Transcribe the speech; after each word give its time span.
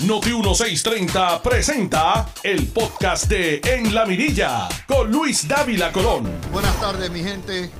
Noti 0.00 0.30
1630 0.30 1.40
presenta 1.40 2.28
el 2.42 2.66
podcast 2.66 3.26
de 3.26 3.60
En 3.64 3.94
la 3.94 4.04
Mirilla 4.04 4.68
con 4.88 5.10
Luis 5.10 5.46
Dávila 5.46 5.92
Colón. 5.92 6.28
Buenas 6.52 6.78
tardes, 6.80 7.08
mi 7.10 7.22
gente. 7.22 7.70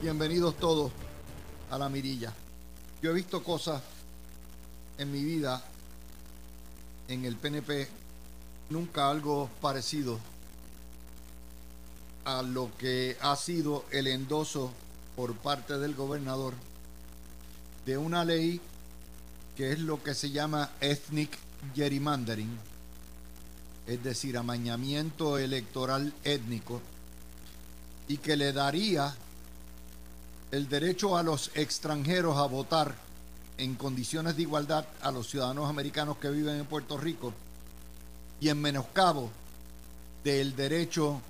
Bienvenidos 0.00 0.56
todos 0.56 0.90
a 1.70 1.76
la 1.76 1.90
Mirilla. 1.90 2.32
Yo 3.02 3.10
he 3.10 3.14
visto 3.14 3.44
cosas 3.44 3.82
en 4.96 5.12
mi 5.12 5.22
vida 5.22 5.62
en 7.08 7.26
el 7.26 7.36
PNP, 7.36 7.88
nunca 8.70 9.10
algo 9.10 9.50
parecido 9.60 10.18
a 12.24 12.40
lo 12.40 12.70
que 12.78 13.18
ha 13.20 13.36
sido 13.36 13.84
el 13.90 14.06
endoso 14.06 14.72
por 15.14 15.34
parte 15.36 15.78
del 15.78 15.94
gobernador 15.94 16.54
de 17.84 17.98
una 17.98 18.24
ley 18.24 18.60
que 19.56 19.72
es 19.72 19.78
lo 19.78 20.02
que 20.02 20.14
se 20.14 20.30
llama 20.30 20.70
ethnic 20.80 21.38
gerrymandering, 21.74 22.58
es 23.86 24.02
decir, 24.02 24.36
amañamiento 24.36 25.38
electoral 25.38 26.12
étnico, 26.24 26.80
y 28.08 28.18
que 28.18 28.36
le 28.36 28.52
daría 28.52 29.14
el 30.50 30.68
derecho 30.68 31.16
a 31.16 31.22
los 31.22 31.50
extranjeros 31.54 32.36
a 32.36 32.46
votar 32.46 32.94
en 33.58 33.74
condiciones 33.74 34.36
de 34.36 34.42
igualdad 34.42 34.86
a 35.02 35.10
los 35.10 35.28
ciudadanos 35.28 35.68
americanos 35.68 36.16
que 36.16 36.30
viven 36.30 36.56
en 36.56 36.66
Puerto 36.66 36.96
Rico 36.96 37.32
y 38.40 38.48
en 38.48 38.60
menoscabo 38.60 39.30
del 40.24 40.56
derecho 40.56 41.20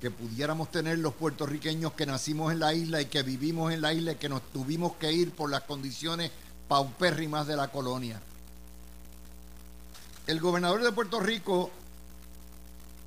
que 0.00 0.10
pudiéramos 0.10 0.70
tener 0.70 0.98
los 0.98 1.14
puertorriqueños 1.14 1.94
que 1.94 2.04
nacimos 2.06 2.52
en 2.52 2.60
la 2.60 2.74
isla 2.74 3.00
y 3.00 3.06
que 3.06 3.22
vivimos 3.22 3.72
en 3.72 3.80
la 3.80 3.94
isla 3.94 4.12
y 4.12 4.16
que 4.16 4.28
nos 4.28 4.42
tuvimos 4.52 4.92
que 4.96 5.10
ir 5.12 5.32
por 5.32 5.50
las 5.50 5.62
condiciones 5.62 6.30
paupérrimas 6.68 7.46
de 7.46 7.56
la 7.56 7.68
colonia. 7.68 8.20
El 10.26 10.40
gobernador 10.40 10.82
de 10.82 10.90
Puerto 10.90 11.20
Rico, 11.20 11.70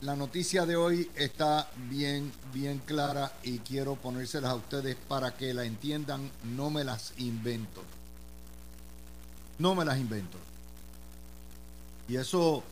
la 0.02 0.16
noticia 0.16 0.68
de 0.68 0.76
hoy 0.76 1.10
está 1.16 1.68
bien, 1.90 2.32
bien 2.54 2.78
clara 2.86 3.34
y 3.42 3.58
quiero 3.58 3.96
ponérselas 3.96 4.52
a 4.52 4.56
ustedes 4.56 4.96
para 5.08 5.36
que 5.36 5.52
la 5.52 5.64
entiendan, 5.66 6.30
no 6.44 6.70
me 6.70 6.84
las 6.84 7.14
invento. 7.18 7.82
No 9.58 9.74
me 9.74 9.84
las 9.84 9.98
invento. 9.98 10.38
Y 12.08 12.18
eso 12.18 12.64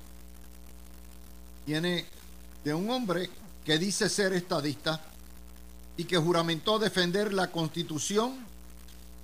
viene 1.65 2.05
de 2.63 2.71
un 2.71 2.87
hombre 2.91 3.31
que 3.65 3.79
dice 3.79 4.09
ser 4.09 4.33
estadista 4.33 5.01
y 5.97 6.03
que 6.03 6.17
juramentó 6.17 6.77
defender 6.77 7.33
la 7.33 7.49
constitución 7.49 8.45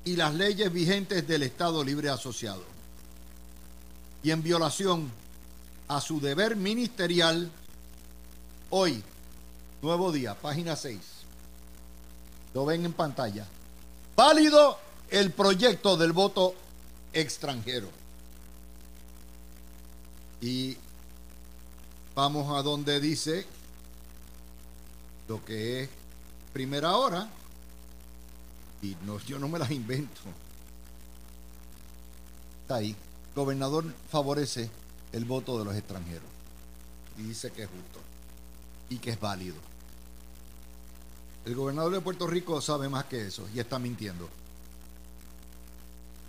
y 0.04 0.16
las 0.16 0.34
leyes 0.34 0.74
vigentes 0.74 1.28
del 1.28 1.44
Estado 1.44 1.84
Libre 1.84 2.10
Asociado. 2.10 2.71
Y 4.24 4.32
en 4.32 4.44
violación 4.44 5.12
a 5.88 6.00
su 6.00 6.20
deber 6.20 6.56
ministerial, 6.56 7.52
hoy, 8.70 9.04
nuevo 9.82 10.12
día, 10.12 10.36
página 10.36 10.76
6, 10.76 11.00
lo 12.54 12.66
ven 12.66 12.86
en 12.86 12.94
pantalla, 12.94 13.48
válido 14.16 14.78
el 15.10 15.32
proyecto 15.32 15.98
del 15.98 16.14
voto 16.14 16.54
extranjero. 17.14 17.90
Y 20.40 20.78
vamos 22.16 22.58
a 22.58 22.62
donde 22.62 23.00
dice 23.00 23.46
lo 25.28 25.44
que 25.44 25.84
es 25.84 25.90
primera 26.54 26.96
hora, 26.96 27.30
y 28.82 28.96
no, 29.06 29.20
yo 29.20 29.40
no 29.40 29.48
me 29.48 29.60
las 29.60 29.72
invento. 29.72 30.22
Está 32.64 32.76
ahí. 32.76 32.96
Gobernador 33.36 33.86
favorece 34.10 34.70
el 35.14 35.26
voto 35.26 35.58
de 35.58 35.66
los 35.66 35.76
extranjeros 35.76 36.28
y 37.18 37.24
dice 37.24 37.52
que 37.52 37.64
es 37.64 37.70
justo 37.70 38.00
y 38.90 38.98
que 38.98 39.12
es 39.12 39.20
válido. 39.20 39.56
El 41.46 41.56
gobernador 41.56 41.94
de 41.94 42.02
Puerto 42.02 42.28
Rico 42.28 42.62
sabe 42.62 42.88
más 42.90 43.06
que 43.06 43.28
eso 43.28 43.48
y 43.54 43.60
está 43.60 43.80
mintiendo. 43.80 44.30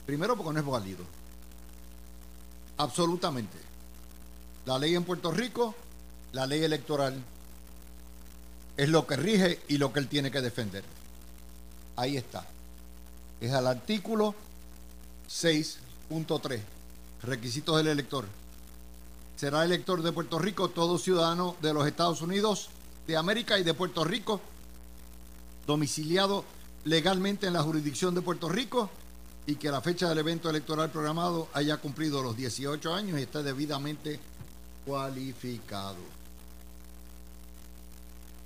Primero 0.06 0.36
porque 0.36 0.52
no 0.54 0.60
es 0.60 0.66
válido. 0.66 1.04
Absolutamente. 2.78 3.58
La 4.64 4.78
ley 4.78 4.94
en 4.94 5.04
Puerto 5.04 5.30
Rico, 5.30 5.74
la 6.32 6.46
ley 6.46 6.62
electoral, 6.62 7.22
es 8.76 8.88
lo 8.88 9.06
que 9.06 9.16
rige 9.16 9.60
y 9.68 9.76
lo 9.78 9.92
que 9.92 10.00
él 10.00 10.08
tiene 10.08 10.30
que 10.30 10.40
defender. 10.40 10.84
Ahí 11.96 12.16
está. 12.16 12.46
Es 13.40 13.52
al 13.52 13.66
artículo 13.66 14.34
6.3, 15.28 16.60
requisitos 17.22 17.76
del 17.76 17.88
elector. 17.88 18.26
Será 19.36 19.64
elector 19.64 20.02
de 20.02 20.12
Puerto 20.12 20.38
Rico 20.38 20.68
todo 20.68 20.98
ciudadano 20.98 21.56
de 21.60 21.72
los 21.72 21.86
Estados 21.86 22.22
Unidos, 22.22 22.68
de 23.06 23.16
América 23.16 23.58
y 23.58 23.64
de 23.64 23.74
Puerto 23.74 24.04
Rico, 24.04 24.40
domiciliado 25.66 26.44
legalmente 26.84 27.46
en 27.46 27.52
la 27.52 27.62
jurisdicción 27.62 28.14
de 28.14 28.22
Puerto 28.22 28.48
Rico 28.48 28.90
y 29.46 29.56
que 29.56 29.70
la 29.70 29.80
fecha 29.80 30.08
del 30.08 30.18
evento 30.18 30.50
electoral 30.50 30.90
programado 30.90 31.48
haya 31.54 31.76
cumplido 31.78 32.22
los 32.22 32.36
18 32.36 32.94
años 32.94 33.18
y 33.18 33.22
esté 33.22 33.42
debidamente 33.42 34.20
cualificado. 34.86 35.96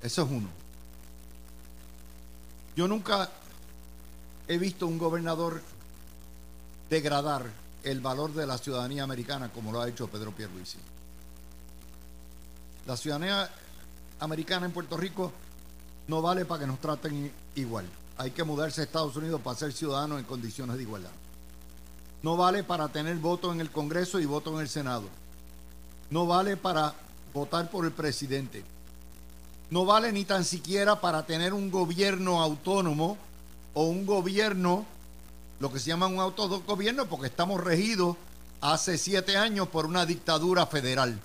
Eso 0.03 0.22
es 0.22 0.31
uno. 0.31 0.48
Yo 2.76 2.86
nunca 2.86 3.31
he 4.48 4.59
visto 4.59 4.86
un 4.86 4.98
gobernador 4.98 5.62
degradar 6.88 7.47
el 7.91 8.00
valor 8.00 8.32
de 8.32 8.47
la 8.47 8.58
ciudadanía 8.58 9.02
americana 9.02 9.50
como 9.50 9.72
lo 9.72 9.80
ha 9.80 9.88
hecho 9.88 10.08
Pedro 10.08 10.32
Pierluisi. 10.32 10.78
La 12.86 12.97
ciudadanía 12.97 13.50
americana 14.20 14.66
en 14.66 14.72
Puerto 14.72 14.97
Rico 14.97 15.32
no 16.08 16.22
vale 16.22 16.44
para 16.44 16.60
que 16.60 16.66
nos 16.66 16.80
traten 16.80 17.32
igual. 17.54 17.86
Hay 18.19 18.30
que 18.30 18.44
mudarse 18.44 18.80
a 18.80 18.84
Estados 18.84 19.16
Unidos 19.16 19.41
para 19.41 19.56
ser 19.56 19.72
ciudadano 19.72 20.19
en 20.19 20.24
condiciones 20.24 20.76
de 20.76 20.82
igualdad. 20.82 21.10
No 22.22 22.36
vale 22.36 22.64
para 22.64 22.88
tener 22.88 23.16
voto 23.16 23.52
en 23.52 23.60
el 23.60 23.70
Congreso 23.70 24.20
y 24.20 24.26
voto 24.26 24.54
en 24.54 24.60
el 24.60 24.68
Senado. 24.68 25.08
No 26.10 26.26
vale 26.26 26.56
para 26.56 26.94
votar 27.32 27.70
por 27.70 27.84
el 27.84 27.92
presidente 27.92 28.64
no 29.70 29.84
vale 29.84 30.12
ni 30.12 30.24
tan 30.24 30.44
siquiera 30.44 31.00
para 31.00 31.26
tener 31.26 31.53
un 31.53 31.70
gobierno 31.70 32.41
autónomo 32.41 33.16
o 33.74 33.84
un 33.84 34.06
gobierno, 34.06 34.86
lo 35.59 35.72
que 35.72 35.78
se 35.78 35.87
llama 35.87 36.06
un 36.06 36.21
autogobierno, 36.21 37.06
porque 37.06 37.27
estamos 37.27 37.62
regidos 37.62 38.17
hace 38.61 38.99
siete 38.99 39.37
años 39.37 39.69
por 39.69 39.87
una 39.87 40.05
dictadura 40.05 40.67
federal. 40.67 41.19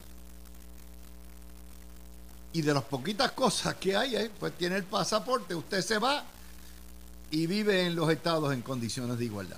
Y 2.53 2.62
de 2.62 2.74
las 2.74 2.84
poquitas 2.84 3.31
cosas 3.31 3.75
que 3.75 3.96
hay, 3.96 4.16
eh, 4.16 4.31
pues 4.40 4.58
tiene 4.58 4.75
el 4.78 4.84
pasaporte, 4.84 5.56
usted 5.56 5.81
se 5.81 5.97
va 5.97 6.24
y 7.30 7.47
vive 7.47 7.86
en 7.86 7.96
los 7.96 8.09
estados 8.09 8.53
en 8.53 8.62
condiciones 8.62 9.18
de 9.18 9.25
igualdad. 9.25 9.58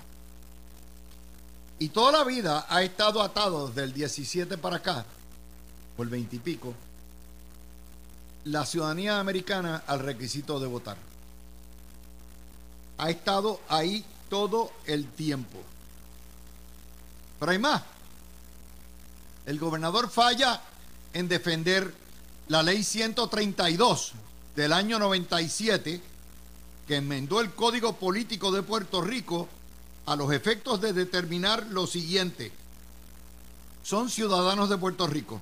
Y 1.79 1.89
toda 1.89 2.11
la 2.11 2.23
vida 2.23 2.65
ha 2.69 2.83
estado 2.83 3.21
atado 3.21 3.67
desde 3.67 3.83
el 3.83 3.93
17 3.93 4.57
para 4.57 4.77
acá, 4.77 5.05
por 5.97 6.05
el 6.05 6.11
20 6.11 6.35
y 6.35 6.39
pico, 6.39 6.73
la 8.45 8.65
ciudadanía 8.65 9.19
americana 9.19 9.83
al 9.87 9.99
requisito 9.99 10.59
de 10.59 10.67
votar. 10.67 10.97
Ha 12.99 13.09
estado 13.09 13.59
ahí 13.67 14.05
todo 14.33 14.71
el 14.87 15.09
tiempo. 15.09 15.59
Pero 17.39 17.51
hay 17.51 17.59
más. 17.59 17.83
El 19.45 19.59
gobernador 19.59 20.09
falla 20.09 20.59
en 21.13 21.27
defender 21.27 21.93
la 22.47 22.63
ley 22.63 22.83
132 22.83 24.13
del 24.55 24.73
año 24.73 24.97
97 24.97 26.01
que 26.87 26.95
enmendó 26.95 27.41
el 27.41 27.51
Código 27.51 27.93
Político 27.97 28.51
de 28.51 28.63
Puerto 28.63 29.03
Rico 29.03 29.47
a 30.07 30.15
los 30.15 30.33
efectos 30.33 30.81
de 30.81 30.93
determinar 30.93 31.67
lo 31.67 31.85
siguiente. 31.85 32.51
Son 33.83 34.09
ciudadanos 34.09 34.67
de 34.67 34.79
Puerto 34.79 35.05
Rico 35.05 35.39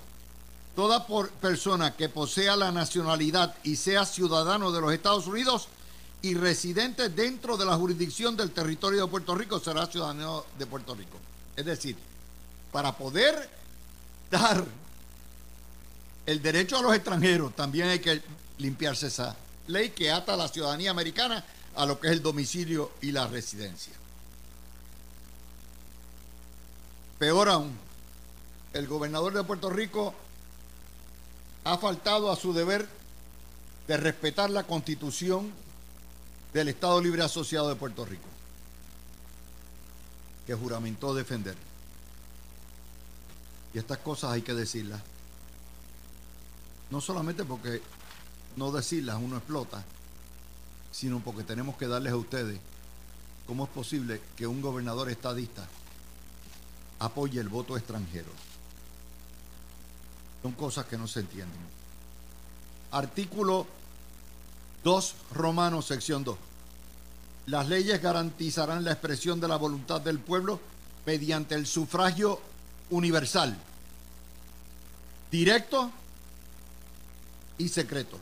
Toda 0.75 1.07
persona 1.39 1.95
que 1.95 2.09
posea 2.09 2.57
la 2.57 2.73
nacionalidad 2.73 3.55
y 3.63 3.77
sea 3.77 4.05
ciudadano 4.05 4.73
de 4.73 4.81
los 4.81 4.91
Estados 4.91 5.27
Unidos 5.27 5.69
y 6.21 6.33
residente 6.35 7.09
dentro 7.09 7.57
de 7.57 7.65
la 7.65 7.75
jurisdicción 7.75 8.38
del 8.38 8.51
territorio 8.51 9.06
de 9.06 9.12
Puerto 9.12 9.33
Rico 9.35 9.59
será 9.59 9.88
ciudadano 9.88 10.45
de 10.57 10.65
Puerto 10.65 10.94
Rico. 10.94 11.18
Es 11.56 11.65
decir, 11.65 11.95
para 12.71 12.95
poder 12.95 13.50
dar 14.29 14.63
el 16.25 16.41
derecho 16.41 16.77
a 16.77 16.81
los 16.81 16.94
extranjeros, 16.94 17.56
también 17.56 17.88
hay 17.88 18.00
que 18.00 18.21
limpiarse 18.59 19.07
esa 19.07 19.35
ley 19.68 19.89
que 19.89 20.12
ata 20.12 20.35
a 20.35 20.38
la 20.38 20.47
ciudadanía 20.47 20.91
americana 20.91 21.44
a 21.75 21.85
lo 21.85 22.00
que 22.00 22.07
es 22.07 22.13
el 22.13 22.21
domicilio 22.21 22.91
y 23.01 23.12
la 23.12 23.27
residencia. 23.27 23.94
Peor 27.17 27.50
aún, 27.50 27.77
el 28.74 28.88
gobernador 28.88 29.33
de 29.33 29.44
Puerto 29.44 29.69
Rico 29.69 30.13
ha 31.63 31.77
faltado 31.77 32.31
a 32.31 32.35
su 32.35 32.53
deber 32.53 32.88
de 33.88 33.97
respetar 33.97 34.50
la 34.50 34.63
constitución 34.63 35.51
del 36.53 36.68
Estado 36.68 37.01
Libre 37.01 37.24
Asociado 37.24 37.69
de 37.69 37.75
Puerto 37.75 38.06
Rico, 38.06 38.27
que 40.45 40.53
juramentó 40.53 41.13
defender. 41.13 41.56
Y 43.74 43.80
estas 43.80 44.00
cosas 44.00 44.31
hay 44.31 44.42
que 44.42 44.53
decirlas. 44.53 45.01
No 46.89 47.00
solamente 47.00 47.45
porque 47.45 47.81
no 48.57 48.71
decirlas 48.71 49.18
uno 49.21 49.38
explota, 49.38 49.83
sino 50.92 51.21
porque 51.21 51.44
tenemos 51.44 51.77
que 51.77 51.88
darles 51.88 52.12
a 52.12 52.18
ustedes 52.18 52.59
cómo 53.48 53.63
es 53.63 53.69
posible 53.69 54.21
que 54.36 54.45
un 54.45 54.62
gobernador 54.62 55.09
estadista 55.09 55.68
apoye 57.00 57.39
el 57.39 57.48
voto 57.48 57.77
extranjero. 57.77 58.30
Son 60.42 60.51
cosas 60.51 60.86
que 60.86 60.98
no 60.98 61.07
se 61.07 61.21
entienden. 61.21 61.59
Artículo 62.92 63.65
2 64.83 65.15
Romanos, 65.33 65.85
sección 65.85 66.23
2. 66.23 66.37
Las 67.47 67.67
leyes 67.67 68.01
garantizarán 68.01 68.83
la 68.83 68.91
expresión 68.91 69.39
de 69.39 69.47
la 69.47 69.57
voluntad 69.57 70.01
del 70.01 70.19
pueblo 70.19 70.59
mediante 71.05 71.55
el 71.55 71.65
sufragio 71.65 72.39
universal, 72.89 73.57
directo 75.31 75.91
y 77.57 77.67
secreto. 77.67 78.19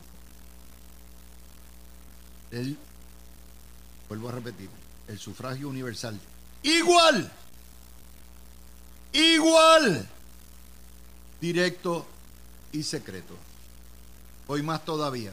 El, 2.50 2.76
vuelvo 4.08 4.28
a 4.28 4.32
repetir, 4.32 4.68
el 5.08 5.18
sufragio 5.18 5.68
universal. 5.68 6.18
Igual, 6.62 7.30
igual, 9.12 10.08
directo 11.40 12.06
y 12.72 12.82
secreto. 12.82 13.36
Hoy 14.46 14.62
más 14.62 14.84
todavía. 14.84 15.32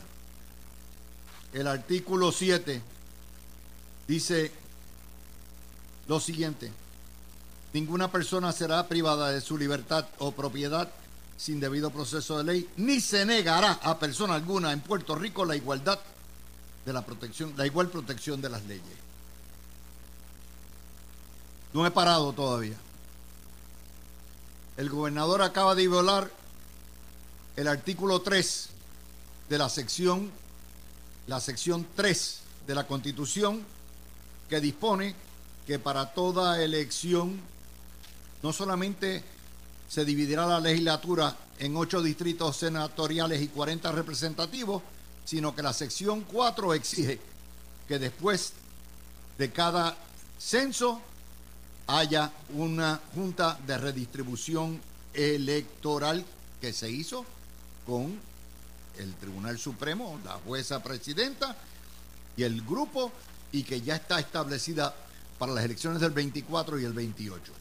El 1.58 1.66
artículo 1.66 2.32
7 2.32 2.84
dice 4.08 4.52
lo 6.08 6.20
siguiente. 6.20 6.72
Ninguna 7.74 8.12
persona 8.12 8.52
será 8.52 8.88
privada 8.88 9.32
de 9.32 9.42
su 9.42 9.58
libertad 9.58 10.06
o 10.20 10.34
propiedad 10.34 10.88
sin 11.36 11.60
debido 11.60 11.90
proceso 11.90 12.38
de 12.38 12.44
ley, 12.44 12.70
ni 12.78 13.02
se 13.02 13.26
negará 13.26 13.72
a 13.82 13.98
persona 13.98 14.36
alguna 14.36 14.72
en 14.72 14.82
Puerto 14.82 15.16
Rico 15.16 15.46
la 15.46 15.56
igualdad 15.56 15.98
de 16.86 16.94
la 16.94 17.04
protección, 17.04 17.52
la 17.58 17.66
igual 17.66 17.90
protección 17.90 18.40
de 18.40 18.50
las 18.50 18.64
leyes. 18.66 18.84
No 21.74 21.88
he 21.88 21.92
parado 21.92 22.34
todavía. 22.34 22.78
El 24.78 24.92
gobernador 24.92 25.42
acaba 25.42 25.74
de 25.74 25.88
violar 25.88 26.30
el 27.56 27.68
artículo 27.68 28.22
3 28.22 28.70
de 29.50 29.58
la 29.58 29.70
sección, 29.70 30.32
la 31.28 31.40
sección 31.42 31.86
3 31.96 32.40
de 32.66 32.76
la 32.76 32.88
Constitución, 32.88 33.64
que 34.50 34.62
dispone 34.62 35.14
que 35.66 35.78
para 35.78 36.14
toda 36.14 36.64
elección 36.64 37.40
no 38.42 38.54
solamente 38.54 39.24
se 39.90 40.06
dividirá 40.06 40.46
la 40.46 40.60
legislatura 40.60 41.36
en 41.60 41.76
ocho 41.76 42.02
distritos 42.02 42.56
senatoriales 42.58 43.42
y 43.42 43.48
40 43.48 43.92
representativos, 43.92 44.84
sino 45.26 45.54
que 45.54 45.62
la 45.62 45.74
sección 45.74 46.22
4 46.22 46.74
exige 46.74 47.20
que 47.88 48.00
después 48.00 48.54
de 49.38 49.52
cada 49.52 49.98
censo 50.40 51.02
haya 51.88 52.32
una 52.54 53.02
junta 53.14 53.60
de 53.66 53.78
redistribución 53.78 54.80
electoral 55.14 56.26
que 56.62 56.74
se 56.74 56.90
hizo 56.90 57.26
con 57.86 58.20
el 59.00 59.14
Tribunal 59.16 59.58
Supremo, 59.58 60.20
la 60.24 60.34
jueza 60.34 60.82
presidenta 60.82 61.56
y 62.36 62.44
el 62.44 62.62
grupo 62.62 63.12
y 63.52 63.64
que 63.64 63.82
ya 63.82 63.96
está 63.96 64.20
establecida 64.20 64.94
para 65.38 65.54
las 65.54 65.66
elecciones 65.66 66.02
del 66.02 66.12
24 66.12 66.80
y 66.80 66.86
el 66.86 66.94
28. 66.94 67.54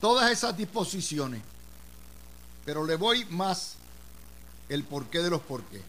Todas 0.00 0.30
esas 0.30 0.56
disposiciones, 0.56 1.42
pero 2.64 2.84
le 2.84 2.96
voy 2.96 3.24
más 3.26 3.74
el 4.68 4.84
porqué 4.84 5.20
de 5.20 5.30
los 5.30 5.40
porqués. 5.42 5.82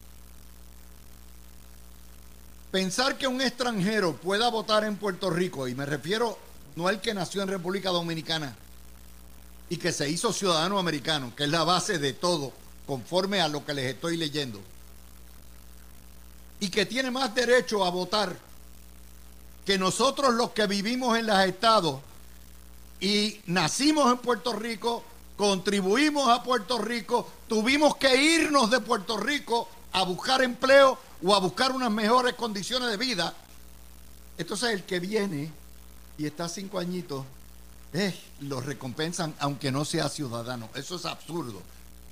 Pensar 2.70 3.16
que 3.16 3.26
un 3.26 3.40
extranjero 3.40 4.16
pueda 4.16 4.48
votar 4.48 4.84
en 4.84 4.96
Puerto 4.96 5.30
Rico, 5.30 5.68
y 5.68 5.74
me 5.74 5.86
refiero 5.86 6.38
no 6.76 6.88
al 6.88 7.00
que 7.00 7.14
nació 7.14 7.42
en 7.42 7.48
República 7.48 7.90
Dominicana 7.90 8.56
y 9.68 9.76
que 9.76 9.92
se 9.92 10.08
hizo 10.08 10.32
ciudadano 10.32 10.78
americano, 10.78 11.32
que 11.36 11.44
es 11.44 11.50
la 11.50 11.64
base 11.64 11.98
de 11.98 12.12
todo, 12.12 12.52
conforme 12.86 13.40
a 13.40 13.48
lo 13.48 13.64
que 13.64 13.74
les 13.74 13.94
estoy 13.94 14.16
leyendo, 14.16 14.60
y 16.60 16.68
que 16.68 16.86
tiene 16.86 17.10
más 17.10 17.34
derecho 17.34 17.84
a 17.84 17.90
votar 17.90 18.36
que 19.64 19.78
nosotros 19.78 20.34
los 20.34 20.50
que 20.50 20.66
vivimos 20.66 21.18
en 21.18 21.26
los 21.26 21.38
estados 21.40 22.00
y 23.00 23.40
nacimos 23.46 24.10
en 24.12 24.18
Puerto 24.18 24.52
Rico, 24.52 25.02
contribuimos 25.36 26.28
a 26.28 26.42
Puerto 26.42 26.78
Rico, 26.78 27.28
tuvimos 27.48 27.96
que 27.96 28.16
irnos 28.16 28.70
de 28.70 28.80
Puerto 28.80 29.16
Rico 29.16 29.68
a 29.92 30.02
buscar 30.04 30.42
empleo 30.42 30.98
o 31.22 31.34
a 31.34 31.40
buscar 31.40 31.72
unas 31.72 31.90
mejores 31.90 32.34
condiciones 32.34 32.90
de 32.90 32.96
vida. 32.96 33.34
Entonces 34.38 34.70
el 34.70 34.84
que 34.84 35.00
viene 35.00 35.50
y 36.18 36.26
está 36.26 36.48
cinco 36.48 36.78
añitos, 36.78 37.24
eh, 37.92 38.18
lo 38.40 38.60
recompensan 38.60 39.34
aunque 39.38 39.70
no 39.70 39.84
sea 39.84 40.08
ciudadano. 40.08 40.68
Eso 40.74 40.96
es 40.96 41.04
absurdo. 41.04 41.62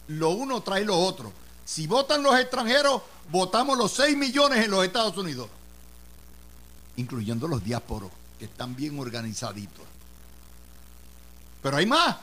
Lo 0.08 0.30
uno 0.30 0.62
trae 0.62 0.84
lo 0.84 0.98
otro. 0.98 1.32
Si 1.64 1.86
votan 1.86 2.22
los 2.22 2.38
extranjeros, 2.38 3.02
votamos 3.30 3.78
los 3.78 3.92
6 3.92 4.16
millones 4.16 4.64
en 4.64 4.70
los 4.70 4.84
Estados 4.84 5.16
Unidos, 5.16 5.48
incluyendo 6.96 7.48
los 7.48 7.62
diásporos, 7.64 8.10
que 8.38 8.46
están 8.46 8.74
bien 8.74 8.98
organizaditos. 8.98 9.84
Pero 11.62 11.76
hay 11.76 11.86
más. 11.86 12.16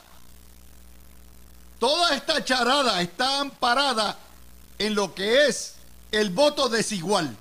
Toda 1.78 2.14
esta 2.14 2.44
charada 2.44 3.00
está 3.00 3.40
amparada 3.40 4.18
en 4.78 4.94
lo 4.94 5.14
que 5.14 5.46
es 5.46 5.74
el 6.12 6.30
voto 6.30 6.68
desigual. 6.68 7.36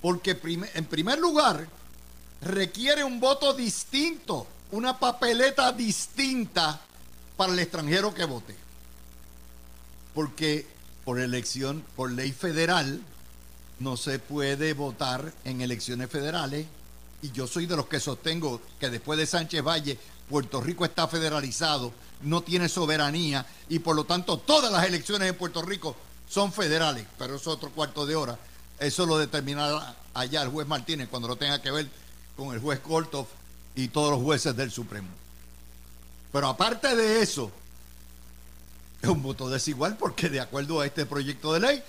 Porque 0.00 0.38
en 0.74 0.84
primer 0.84 1.18
lugar 1.18 1.66
requiere 2.40 3.02
un 3.02 3.18
voto 3.18 3.52
distinto, 3.54 4.46
una 4.70 4.98
papeleta 4.98 5.72
distinta 5.72 6.80
para 7.36 7.52
el 7.52 7.58
extranjero 7.58 8.14
que 8.14 8.24
vote. 8.24 8.65
Porque 10.16 10.66
por 11.04 11.20
elección, 11.20 11.84
por 11.94 12.10
ley 12.10 12.32
federal, 12.32 13.02
no 13.80 13.98
se 13.98 14.18
puede 14.18 14.72
votar 14.72 15.30
en 15.44 15.60
elecciones 15.60 16.08
federales. 16.08 16.66
Y 17.20 17.32
yo 17.32 17.46
soy 17.46 17.66
de 17.66 17.76
los 17.76 17.86
que 17.86 18.00
sostengo 18.00 18.62
que 18.80 18.88
después 18.88 19.18
de 19.18 19.26
Sánchez 19.26 19.62
Valle, 19.62 19.98
Puerto 20.30 20.62
Rico 20.62 20.86
está 20.86 21.06
federalizado, 21.06 21.92
no 22.22 22.40
tiene 22.40 22.70
soberanía 22.70 23.44
y 23.68 23.78
por 23.78 23.94
lo 23.94 24.04
tanto 24.04 24.38
todas 24.38 24.72
las 24.72 24.86
elecciones 24.86 25.28
en 25.28 25.36
Puerto 25.36 25.60
Rico 25.60 25.94
son 26.30 26.50
federales. 26.50 27.06
Pero 27.18 27.36
eso 27.36 27.50
es 27.50 27.56
otro 27.58 27.70
cuarto 27.70 28.06
de 28.06 28.16
hora. 28.16 28.38
Eso 28.80 29.04
lo 29.04 29.18
determinará 29.18 29.96
allá 30.14 30.42
el 30.42 30.48
juez 30.48 30.66
Martínez 30.66 31.08
cuando 31.10 31.28
lo 31.28 31.36
tenga 31.36 31.60
que 31.60 31.70
ver 31.70 31.90
con 32.38 32.54
el 32.54 32.60
juez 32.60 32.80
Korthoff 32.80 33.28
y 33.74 33.88
todos 33.88 34.12
los 34.12 34.22
jueces 34.22 34.56
del 34.56 34.70
Supremo. 34.70 35.08
Pero 36.32 36.48
aparte 36.48 36.96
de 36.96 37.20
eso, 37.20 37.52
es 39.06 39.12
un 39.12 39.22
voto 39.22 39.48
desigual 39.48 39.96
porque 39.96 40.28
de 40.28 40.40
acuerdo 40.40 40.80
a 40.80 40.86
este 40.86 41.06
proyecto 41.06 41.52
de 41.52 41.60
ley, 41.60 41.82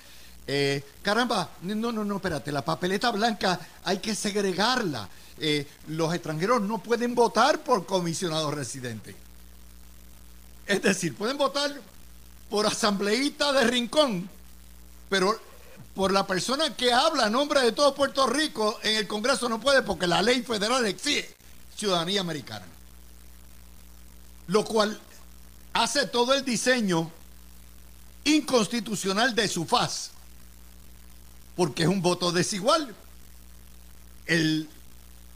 eh, 0.46 0.84
caramba, 1.02 1.50
no, 1.64 1.92
no, 1.92 2.04
no, 2.04 2.16
espérate, 2.16 2.52
la 2.52 2.64
papeleta 2.64 3.12
blanca 3.12 3.60
hay 3.84 3.98
que 3.98 4.16
segregarla. 4.16 5.10
Eh, 5.40 5.68
los 5.88 6.14
extranjeros 6.14 6.62
no 6.62 6.78
pueden 6.80 7.16
votar 7.16 7.60
por 7.60 7.86
comisionados 7.86 8.54
residentes. 8.54 9.16
Es 10.66 10.82
decir, 10.82 11.16
pueden 11.16 11.38
votar 11.38 11.72
por 12.50 12.66
asambleísta 12.66 13.52
de 13.52 13.66
rincón, 13.66 14.30
pero 15.10 15.40
por 15.96 16.12
la 16.12 16.28
persona 16.28 16.76
que 16.76 16.94
habla 16.94 17.26
a 17.26 17.30
nombre 17.30 17.62
de 17.62 17.72
todo 17.72 17.96
Puerto 17.96 18.28
Rico 18.28 18.80
en 18.84 18.96
el 18.96 19.08
Congreso 19.08 19.50
no 19.50 19.60
puede 19.60 19.82
porque 19.82 20.06
la 20.06 20.22
ley 20.22 20.44
federal 20.44 20.86
exige 20.86 21.36
ciudadanía 21.76 22.22
americana. 22.22 22.66
Lo 24.48 24.64
cual 24.64 25.00
hace 25.84 26.07
todo 26.07 26.34
el 26.34 26.43
diseño 26.43 27.12
inconstitucional 28.24 29.36
de 29.36 29.48
su 29.48 29.65
faz, 29.65 30.12
porque 31.55 31.84
es 31.84 31.89
un 31.89 32.01
voto 32.01 32.31
desigual. 32.31 32.96
El 34.25 34.69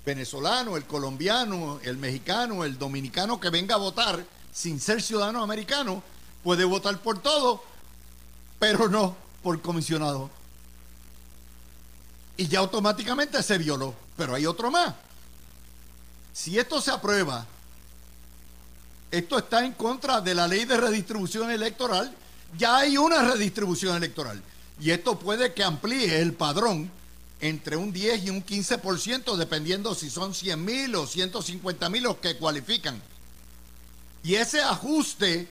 venezolano, 0.05 0.77
el 0.77 0.85
colombiano, 0.85 1.79
el 1.83 1.97
mexicano, 1.97 2.65
el 2.65 2.77
dominicano 2.77 3.39
que 3.39 3.49
venga 3.49 3.75
a 3.75 3.77
votar 3.77 4.25
sin 4.51 4.79
ser 4.79 5.01
ciudadano 5.01 5.43
americano 5.43 6.03
puede 6.43 6.65
votar 6.65 6.99
por 6.99 7.21
todo, 7.21 7.63
pero 8.59 8.89
no 8.89 9.15
por 9.43 9.61
comisionado. 9.61 10.29
Y 12.35 12.47
ya 12.47 12.59
automáticamente 12.59 13.41
se 13.43 13.57
violó. 13.57 13.95
Pero 14.17 14.35
hay 14.35 14.45
otro 14.45 14.71
más. 14.71 14.93
Si 16.33 16.57
esto 16.57 16.81
se 16.81 16.91
aprueba 16.91 17.45
esto 19.11 19.37
está 19.37 19.65
en 19.65 19.73
contra 19.73 20.21
de 20.21 20.33
la 20.33 20.47
ley 20.47 20.63
de 20.63 20.77
redistribución 20.77 21.51
electoral. 21.51 22.15
Ya 22.57 22.77
hay 22.77 22.97
una 22.97 23.21
redistribución 23.21 23.97
electoral. 23.97 24.41
Y 24.79 24.91
esto 24.91 25.19
puede 25.19 25.53
que 25.53 25.63
amplíe 25.63 26.21
el 26.21 26.33
padrón 26.33 26.89
entre 27.41 27.75
un 27.75 27.91
10 27.91 28.25
y 28.25 28.29
un 28.29 28.45
15%, 28.45 29.35
dependiendo 29.35 29.93
si 29.95 30.09
son 30.09 30.33
100 30.33 30.63
mil 30.63 30.95
o 30.95 31.05
150 31.05 31.89
mil 31.89 32.03
los 32.03 32.17
que 32.17 32.37
cualifican. 32.37 33.01
Y 34.23 34.35
ese 34.35 34.61
ajuste 34.61 35.47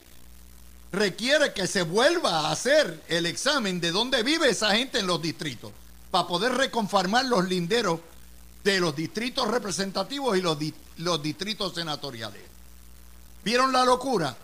requiere 0.93 1.53
que 1.53 1.67
se 1.67 1.83
vuelva 1.83 2.41
a 2.41 2.53
hacer 2.53 3.03
el 3.09 3.27
examen 3.27 3.81
de 3.81 3.91
dónde 3.91 4.23
vive 4.23 4.51
esa 4.51 4.75
gente 4.75 5.01
en 5.01 5.07
los 5.07 5.21
distritos, 5.21 5.73
para 6.11 6.27
poder 6.27 6.53
reconformar 6.53 7.27
los 7.27 7.47
linderos 7.47 8.01
de 8.65 8.81
los 8.81 8.95
distritos 8.97 9.49
representativos 9.49 10.37
y 10.37 10.41
los, 10.41 10.57
los 10.99 11.23
distritos 11.23 11.75
senatoriales. 11.75 12.50
¿Vieron 13.45 13.73
la 13.73 13.85
locura? 13.85 14.37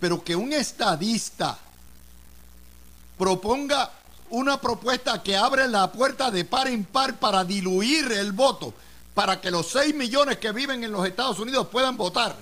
Pero 0.00 0.22
que 0.22 0.34
un 0.34 0.52
estadista 0.52 1.58
proponga 3.16 3.90
una 4.30 4.60
propuesta 4.60 5.22
que 5.22 5.36
abre 5.36 5.68
la 5.68 5.92
puerta 5.92 6.30
de 6.30 6.44
par 6.44 6.68
en 6.68 6.84
par 6.84 7.18
para 7.18 7.44
diluir 7.44 8.10
el 8.12 8.32
voto, 8.32 8.74
para 9.14 9.40
que 9.40 9.50
los 9.50 9.68
6 9.68 9.94
millones 9.94 10.38
que 10.38 10.52
viven 10.52 10.82
en 10.82 10.92
los 10.92 11.06
Estados 11.06 11.38
Unidos 11.38 11.68
puedan 11.68 11.96
votar. 11.96 12.36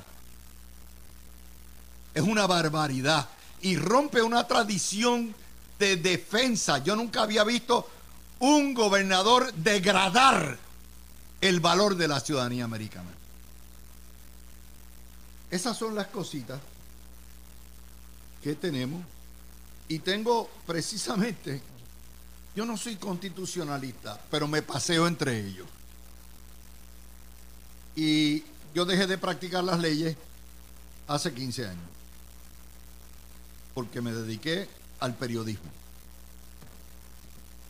Es 2.14 2.22
una 2.22 2.46
barbaridad 2.46 3.28
y 3.60 3.76
rompe 3.76 4.22
una 4.22 4.46
tradición 4.46 5.34
de 5.78 5.96
defensa. 5.96 6.78
Yo 6.78 6.96
nunca 6.96 7.22
había 7.22 7.44
visto 7.44 7.88
un 8.38 8.74
gobernador 8.74 9.52
degradar 9.54 10.58
el 11.40 11.60
valor 11.60 11.96
de 11.96 12.08
la 12.08 12.20
ciudadanía 12.20 12.64
americana. 12.64 13.10
Esas 15.52 15.76
son 15.76 15.94
las 15.94 16.06
cositas 16.06 16.58
que 18.42 18.54
tenemos. 18.54 19.04
Y 19.86 19.98
tengo 19.98 20.48
precisamente, 20.66 21.60
yo 22.56 22.64
no 22.64 22.78
soy 22.78 22.96
constitucionalista, 22.96 24.18
pero 24.30 24.48
me 24.48 24.62
paseo 24.62 25.06
entre 25.06 25.46
ellos. 25.46 25.66
Y 27.94 28.42
yo 28.74 28.86
dejé 28.86 29.06
de 29.06 29.18
practicar 29.18 29.62
las 29.62 29.78
leyes 29.78 30.16
hace 31.06 31.34
15 31.34 31.66
años, 31.66 31.84
porque 33.74 34.00
me 34.00 34.12
dediqué 34.12 34.66
al 35.00 35.14
periodismo. 35.14 35.70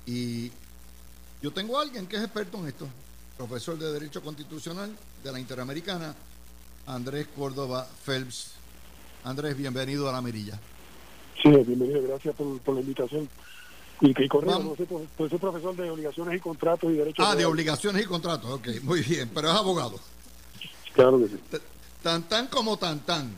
Y 0.07 0.53
yo 1.43 1.53
tengo 1.53 1.77
a 1.77 1.83
alguien 1.83 2.07
que 2.07 2.15
es 2.15 2.23
experto 2.23 2.59
en 2.59 2.69
esto, 2.69 2.89
profesor 3.37 3.77
de 3.77 3.93
Derecho 3.93 4.23
Constitucional 4.23 4.97
de 5.25 5.33
la 5.33 5.41
Interamericana, 5.41 6.15
Andrés 6.87 7.29
Córdoba 7.37 7.87
Phelps. 8.05 8.53
Andrés, 9.25 9.57
bienvenido 9.57 10.09
a 10.09 10.13
la 10.13 10.21
Mirilla. 10.21 10.59
Sí, 11.43 11.49
bienvenido, 11.49 12.03
gracias 12.03 12.35
por, 12.35 12.75
la 12.75 12.81
invitación. 12.81 13.29
Y 14.01 14.13
que 14.13 14.29
corrijo, 14.29 14.59
no 14.59 14.77
sé, 14.77 14.85
pues, 14.85 15.07
pues, 15.17 15.31
soy 15.31 15.39
profesor 15.39 15.77
de 15.77 15.89
obligaciones 15.91 16.37
y 16.37 16.41
contratos 16.41 16.91
y 16.91 16.97
derechos. 16.97 17.25
Ah, 17.27 17.37
de 17.37 17.45
obligaciones 17.45 18.03
y 18.03 18.07
contratos, 18.07 18.51
ok, 18.51 18.69
muy 18.83 19.01
bien, 19.01 19.31
pero 19.33 19.49
es 19.51 19.55
abogado. 19.55 19.99
Claro 20.93 21.19
que 21.21 21.29
sí. 21.29 21.41
Tan 22.03 22.25
tan 22.25 22.49
como 22.49 22.77
tan 22.77 23.01
tan. 23.01 23.33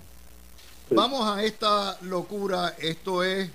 Vamos 0.91 1.27
a 1.27 1.45
esta 1.45 1.99
locura, 2.03 2.75
esto 2.79 3.23
es 3.23 3.51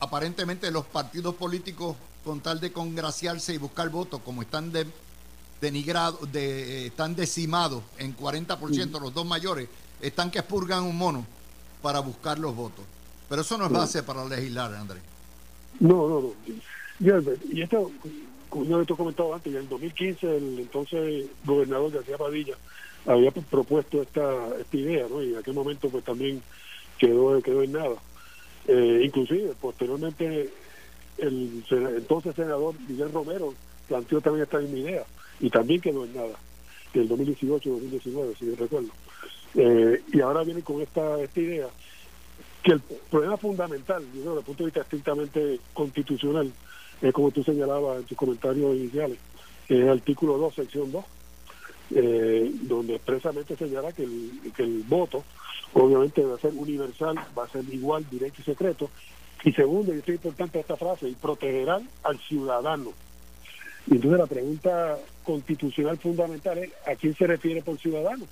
aparentemente 0.00 0.70
los 0.70 0.84
partidos 0.86 1.34
políticos 1.36 1.96
con 2.24 2.40
tal 2.40 2.60
de 2.60 2.72
congraciarse 2.72 3.54
y 3.54 3.58
buscar 3.58 3.88
votos, 3.88 4.20
como 4.24 4.42
están 4.42 4.72
de, 4.72 4.86
denigrados, 5.60 6.30
de, 6.32 6.84
eh, 6.84 6.86
están 6.86 7.14
decimados 7.14 7.82
en 7.98 8.16
40% 8.16 9.00
los 9.00 9.14
dos 9.14 9.26
mayores, 9.26 9.68
están 10.00 10.30
que 10.30 10.38
expurgan 10.38 10.84
un 10.84 10.96
mono 10.96 11.26
para 11.82 12.00
buscar 12.00 12.38
los 12.38 12.54
votos. 12.54 12.84
Pero 13.28 13.42
eso 13.42 13.58
no 13.58 13.66
es 13.66 13.72
base 13.72 14.02
para 14.02 14.24
legislar, 14.24 14.72
Andrés. 14.74 15.02
No, 15.80 16.08
no, 16.08 16.20
no. 16.20 16.32
Y 17.50 17.62
esto, 17.62 17.90
como 18.48 18.64
yo 18.64 18.80
he 18.80 18.86
comentado 18.86 19.34
antes, 19.34 19.52
en 19.52 19.60
el 19.60 19.68
2015 19.68 20.36
el 20.36 20.58
entonces 20.60 21.26
gobernador 21.44 21.92
García 21.92 22.16
Padilla 22.16 22.54
había 23.04 23.30
propuesto 23.30 24.02
esta, 24.02 24.48
esta 24.58 24.76
idea, 24.76 25.06
¿no? 25.08 25.22
Y 25.22 25.32
en 25.32 25.38
aquel 25.38 25.54
momento 25.54 25.88
pues 25.88 26.04
también 26.04 26.42
quedó, 26.98 27.40
quedó 27.42 27.62
en 27.62 27.72
nada. 27.72 27.96
Eh, 28.66 29.02
inclusive, 29.04 29.52
posteriormente, 29.60 30.50
el 31.18 31.64
entonces 31.70 32.34
senador 32.34 32.74
Miguel 32.88 33.12
Romero 33.12 33.54
planteó 33.88 34.20
también 34.20 34.44
esta 34.44 34.58
misma 34.58 34.78
idea 34.78 35.04
y 35.40 35.50
también 35.50 35.80
quedó 35.80 36.04
en 36.04 36.14
nada, 36.14 36.38
del 36.92 37.08
2018-2019, 37.08 38.38
si 38.38 38.46
yo 38.46 38.56
recuerdo. 38.56 38.88
Eh, 39.54 40.02
y 40.12 40.20
ahora 40.20 40.44
viene 40.44 40.62
con 40.62 40.80
esta, 40.82 41.20
esta 41.20 41.40
idea 41.40 41.66
que 42.62 42.72
el 42.72 42.80
problema 43.10 43.36
fundamental, 43.36 44.04
desde 44.12 44.38
el 44.38 44.44
punto 44.44 44.64
de 44.64 44.66
vista 44.66 44.80
estrictamente 44.80 45.60
constitucional, 45.72 46.52
es 47.00 47.12
como 47.12 47.30
tú 47.30 47.44
señalabas 47.44 47.98
en 47.98 48.04
tus 48.04 48.16
comentarios 48.16 48.74
iniciales, 48.76 49.18
es 49.68 49.80
el 49.80 49.88
artículo 49.88 50.38
2, 50.38 50.54
sección 50.54 50.90
2, 50.90 51.04
eh, 51.94 52.50
donde 52.62 52.96
expresamente 52.96 53.56
señala 53.56 53.92
que 53.92 54.02
el, 54.02 54.52
que 54.56 54.64
el 54.64 54.82
voto 54.82 55.24
obviamente 55.74 56.24
va 56.24 56.34
a 56.34 56.40
ser 56.40 56.52
universal, 56.54 57.16
va 57.38 57.44
a 57.44 57.48
ser 57.48 57.62
igual, 57.72 58.04
directo 58.10 58.40
y 58.40 58.44
secreto. 58.44 58.90
Y 59.44 59.52
segundo, 59.52 59.94
y 59.94 59.98
esto 59.98 60.10
es 60.10 60.16
importante 60.16 60.58
esta 60.58 60.76
frase, 60.76 61.08
y 61.08 61.14
protegerán 61.14 61.88
al 62.02 62.18
ciudadano. 62.18 62.92
Y 63.86 63.94
entonces 63.94 64.18
la 64.18 64.26
pregunta 64.26 64.98
constitucional 65.22 65.98
fundamental 65.98 66.58
es, 66.58 66.70
¿a 66.86 66.94
quién 66.96 67.14
se 67.14 67.26
refiere 67.26 67.62
por 67.62 67.78
ciudadano? 67.78 68.24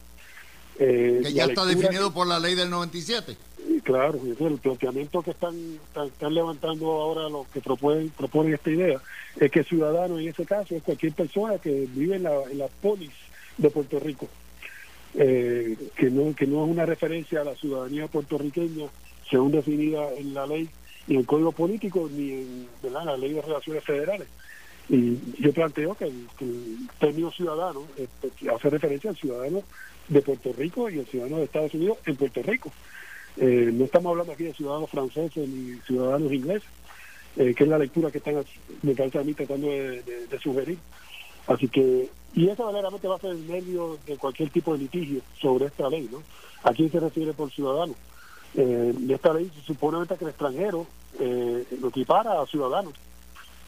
Eh, 0.78 1.20
que 1.22 1.32
ya 1.32 1.44
está 1.44 1.64
definido 1.64 2.12
por 2.12 2.26
la 2.26 2.40
ley 2.40 2.54
del 2.54 2.70
97. 2.70 3.36
Claro, 3.84 4.20
el 4.24 4.58
planteamiento 4.58 5.22
que 5.22 5.30
están, 5.30 5.54
están, 6.06 6.34
levantando 6.34 6.90
ahora 6.90 7.28
los 7.28 7.46
que 7.48 7.60
proponen, 7.60 8.10
proponen 8.10 8.54
esta 8.54 8.70
idea 8.70 9.00
es 9.38 9.50
que 9.50 9.62
ciudadano 9.62 10.18
en 10.18 10.28
ese 10.28 10.44
caso 10.44 10.74
es 10.74 10.82
cualquier 10.82 11.12
persona 11.12 11.58
que 11.58 11.86
vive 11.92 12.16
en 12.16 12.24
la, 12.24 12.42
en 12.50 12.58
la 12.58 12.68
polis 12.68 13.12
de 13.56 13.70
Puerto 13.70 14.00
Rico, 14.00 14.28
eh, 15.14 15.76
que, 15.96 16.10
no, 16.10 16.34
que 16.34 16.46
no 16.46 16.64
es 16.64 16.70
una 16.70 16.86
referencia 16.86 17.40
a 17.40 17.44
la 17.44 17.54
ciudadanía 17.54 18.08
puertorriqueña 18.08 18.86
según 19.30 19.52
definida 19.52 20.12
en 20.16 20.34
la 20.34 20.46
ley 20.46 20.68
ni 21.06 21.14
en 21.14 21.20
el 21.20 21.26
Código 21.26 21.52
Político 21.52 22.08
ni 22.12 22.32
en 22.32 22.68
la 22.82 23.16
ley 23.16 23.32
de 23.32 23.42
relaciones 23.42 23.84
federales. 23.84 24.28
Y 24.88 25.18
yo 25.40 25.52
planteo 25.52 25.94
que 25.94 26.04
el, 26.04 26.26
término 26.98 27.30
ciudadano 27.30 27.84
este, 27.96 28.50
hace 28.50 28.70
referencia 28.70 29.10
al 29.10 29.16
ciudadano 29.16 29.62
de 30.08 30.20
Puerto 30.20 30.52
Rico 30.56 30.90
y 30.90 30.98
el 30.98 31.06
ciudadano 31.06 31.38
de 31.38 31.44
Estados 31.44 31.74
Unidos 31.74 31.98
en 32.06 32.16
Puerto 32.16 32.42
Rico. 32.42 32.70
Eh, 33.36 33.70
no 33.72 33.84
estamos 33.84 34.10
hablando 34.10 34.32
aquí 34.32 34.44
de 34.44 34.54
ciudadanos 34.54 34.90
franceses 34.90 35.48
ni 35.48 35.78
ciudadanos 35.80 36.32
ingleses, 36.32 36.68
eh, 37.36 37.54
que 37.54 37.64
es 37.64 37.70
la 37.70 37.78
lectura 37.78 38.10
que 38.10 38.18
están, 38.18 38.44
me 38.82 38.94
parece 38.94 39.18
a 39.18 39.24
mí, 39.24 39.34
tratando 39.34 39.68
de, 39.68 40.38
sugerir. 40.42 40.78
Así 41.46 41.68
que, 41.68 42.08
y 42.34 42.48
eso 42.48 42.64
verdaderamente 42.66 43.08
va 43.08 43.16
a 43.16 43.20
ser 43.20 43.30
el 43.30 43.44
medio 43.44 43.98
de 44.06 44.16
cualquier 44.16 44.50
tipo 44.50 44.72
de 44.72 44.78
litigio 44.80 45.20
sobre 45.40 45.66
esta 45.66 45.88
ley, 45.88 46.08
¿no? 46.10 46.22
¿A 46.62 46.72
quién 46.72 46.90
se 46.90 47.00
refiere 47.00 47.32
por 47.32 47.50
ciudadano? 47.50 47.94
Eh, 48.54 48.94
esta 49.08 49.32
ley 49.32 49.50
supone 49.66 50.06
que 50.06 50.24
el 50.24 50.30
extranjero 50.30 50.86
eh, 51.18 51.64
lo 51.80 51.88
equipara 51.88 52.40
a 52.40 52.46
ciudadanos. 52.46 52.94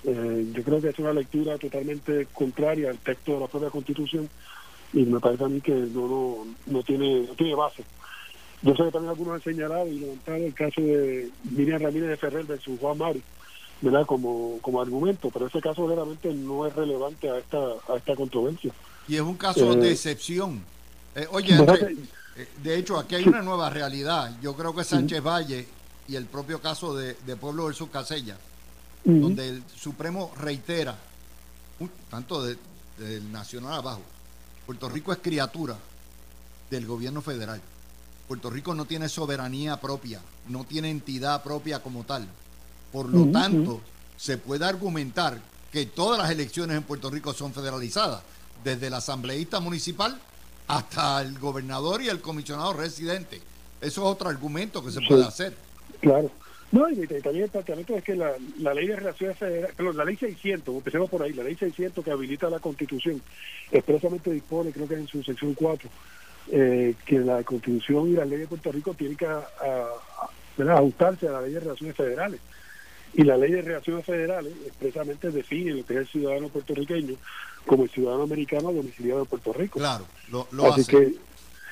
Eh, 0.04 0.52
yo 0.54 0.62
creo 0.62 0.80
que 0.80 0.88
es 0.88 0.98
una 0.98 1.12
lectura 1.12 1.58
totalmente 1.58 2.26
contraria 2.32 2.90
al 2.90 2.98
texto 2.98 3.34
de 3.34 3.40
la 3.40 3.46
propia 3.46 3.70
Constitución 3.70 4.28
y 4.92 5.02
me 5.04 5.20
parece 5.20 5.44
a 5.44 5.48
mí 5.48 5.60
que 5.60 5.72
no, 5.72 6.06
no, 6.06 6.46
no 6.66 6.82
tiene, 6.82 7.22
no 7.22 7.34
tiene 7.34 7.54
base. 7.54 7.84
Yo 8.62 8.74
sé 8.74 8.84
que 8.84 8.92
también 8.92 9.10
algunos 9.10 9.34
han 9.34 9.42
señalado 9.42 9.86
y 9.88 9.98
levantado 9.98 10.36
el 10.38 10.54
caso 10.54 10.80
de 10.80 11.30
Miriam 11.50 11.82
Ramírez 11.82 12.08
de 12.08 12.16
Ferrer 12.16 12.44
versus 12.44 12.78
Juan 12.80 12.98
Mari, 12.98 13.22
¿verdad? 13.82 14.06
Como, 14.06 14.58
como 14.62 14.80
argumento, 14.80 15.30
pero 15.30 15.46
ese 15.46 15.60
caso 15.60 15.86
realmente 15.86 16.32
no 16.32 16.66
es 16.66 16.74
relevante 16.74 17.28
a 17.28 17.38
esta, 17.38 17.58
a 17.58 17.96
esta 17.96 18.14
controversia. 18.14 18.72
Y 19.08 19.16
es 19.16 19.20
un 19.20 19.36
caso 19.36 19.74
de 19.74 19.92
excepción. 19.92 20.62
oye, 21.30 21.54
André, 21.54 21.96
eh, 22.36 22.48
de 22.62 22.78
hecho, 22.78 22.98
aquí 22.98 23.14
hay 23.14 23.26
una 23.26 23.42
nueva 23.42 23.70
realidad. 23.70 24.36
Yo 24.42 24.54
creo 24.54 24.74
que 24.74 24.84
Sánchez 24.84 25.22
Valle 25.22 25.66
y 26.06 26.16
el 26.16 26.26
propio 26.26 26.60
caso 26.60 26.94
de, 26.94 27.14
Pueblo 27.36 27.66
versus 27.66 27.88
Casella, 27.88 28.36
donde 29.06 29.48
el 29.48 29.62
Supremo 29.74 30.32
reitera, 30.36 30.96
tanto 32.10 32.42
del 32.42 33.32
Nacional 33.32 33.74
abajo, 33.74 34.02
Puerto 34.66 34.88
Rico 34.88 35.12
es 35.12 35.18
criatura 35.18 35.76
del 36.70 36.86
gobierno 36.86 37.22
federal. 37.22 37.60
Puerto 38.26 38.50
Rico 38.50 38.74
no 38.74 38.84
tiene 38.84 39.08
soberanía 39.08 39.80
propia, 39.80 40.20
no 40.48 40.64
tiene 40.64 40.90
entidad 40.90 41.42
propia 41.44 41.80
como 41.80 42.02
tal. 42.02 42.26
Por 42.92 43.08
lo 43.08 43.30
tanto, 43.30 43.80
se 44.16 44.38
puede 44.38 44.64
argumentar 44.64 45.40
que 45.70 45.86
todas 45.86 46.18
las 46.18 46.30
elecciones 46.30 46.76
en 46.76 46.82
Puerto 46.82 47.08
Rico 47.08 47.32
son 47.32 47.52
federalizadas, 47.52 48.22
desde 48.64 48.88
el 48.88 48.94
asambleísta 48.94 49.60
municipal 49.60 50.18
hasta 50.66 51.20
el 51.20 51.38
gobernador 51.38 52.02
y 52.02 52.08
el 52.08 52.20
comisionado 52.20 52.72
residente. 52.72 53.40
Eso 53.80 54.00
es 54.02 54.06
otro 54.08 54.28
argumento 54.28 54.82
que 54.82 54.90
se 54.90 55.00
puede 55.00 55.24
hacer. 55.24 55.56
Claro. 56.00 56.30
No, 56.72 56.90
y, 56.90 57.06
también 57.06 57.44
el 57.44 57.50
planteamiento 57.50 57.96
es 57.96 58.02
que 58.02 58.16
la, 58.16 58.34
ley 58.74 58.88
de 58.88 58.96
relaciones 58.96 59.38
federales, 59.38 59.94
la 59.94 60.04
ley 60.04 60.16
600, 60.16 60.74
empecemos 60.74 61.08
por 61.08 61.22
ahí, 61.22 61.32
la 61.32 61.44
ley 61.44 61.54
600 61.54 62.04
que 62.04 62.10
habilita 62.10 62.50
la 62.50 62.58
constitución, 62.58 63.22
expresamente 63.70 64.32
dispone, 64.32 64.72
creo 64.72 64.88
que 64.88 64.94
en 64.94 65.06
su 65.06 65.22
sección 65.22 65.54
4, 65.54 65.88
eh, 66.52 66.94
que 67.04 67.20
la 67.20 67.42
constitución 67.44 68.08
y 68.08 68.12
la 68.12 68.24
ley 68.24 68.40
de 68.40 68.46
Puerto 68.48 68.72
Rico 68.72 68.94
tienen 68.94 69.16
que 69.16 69.26
ajustarse 69.26 71.28
a 71.28 71.32
la 71.32 71.42
ley 71.42 71.52
de 71.52 71.60
relaciones 71.60 71.96
federales. 71.96 72.40
Y 73.14 73.22
la 73.22 73.36
ley 73.36 73.52
de 73.52 73.62
relaciones 73.62 74.04
federales 74.04 74.52
expresamente 74.66 75.30
define 75.30 75.72
lo 75.72 75.86
que 75.86 75.94
es 75.94 76.00
el 76.00 76.06
ciudadano 76.08 76.48
puertorriqueño 76.48 77.14
como 77.64 77.84
el 77.84 77.90
ciudadano 77.90 78.24
americano 78.24 78.72
domiciliado 78.72 79.20
en 79.20 79.26
Puerto 79.26 79.52
Rico. 79.52 79.78
Claro, 79.78 80.04
lo, 80.30 80.72
Así 80.72 80.84
que 80.84 81.14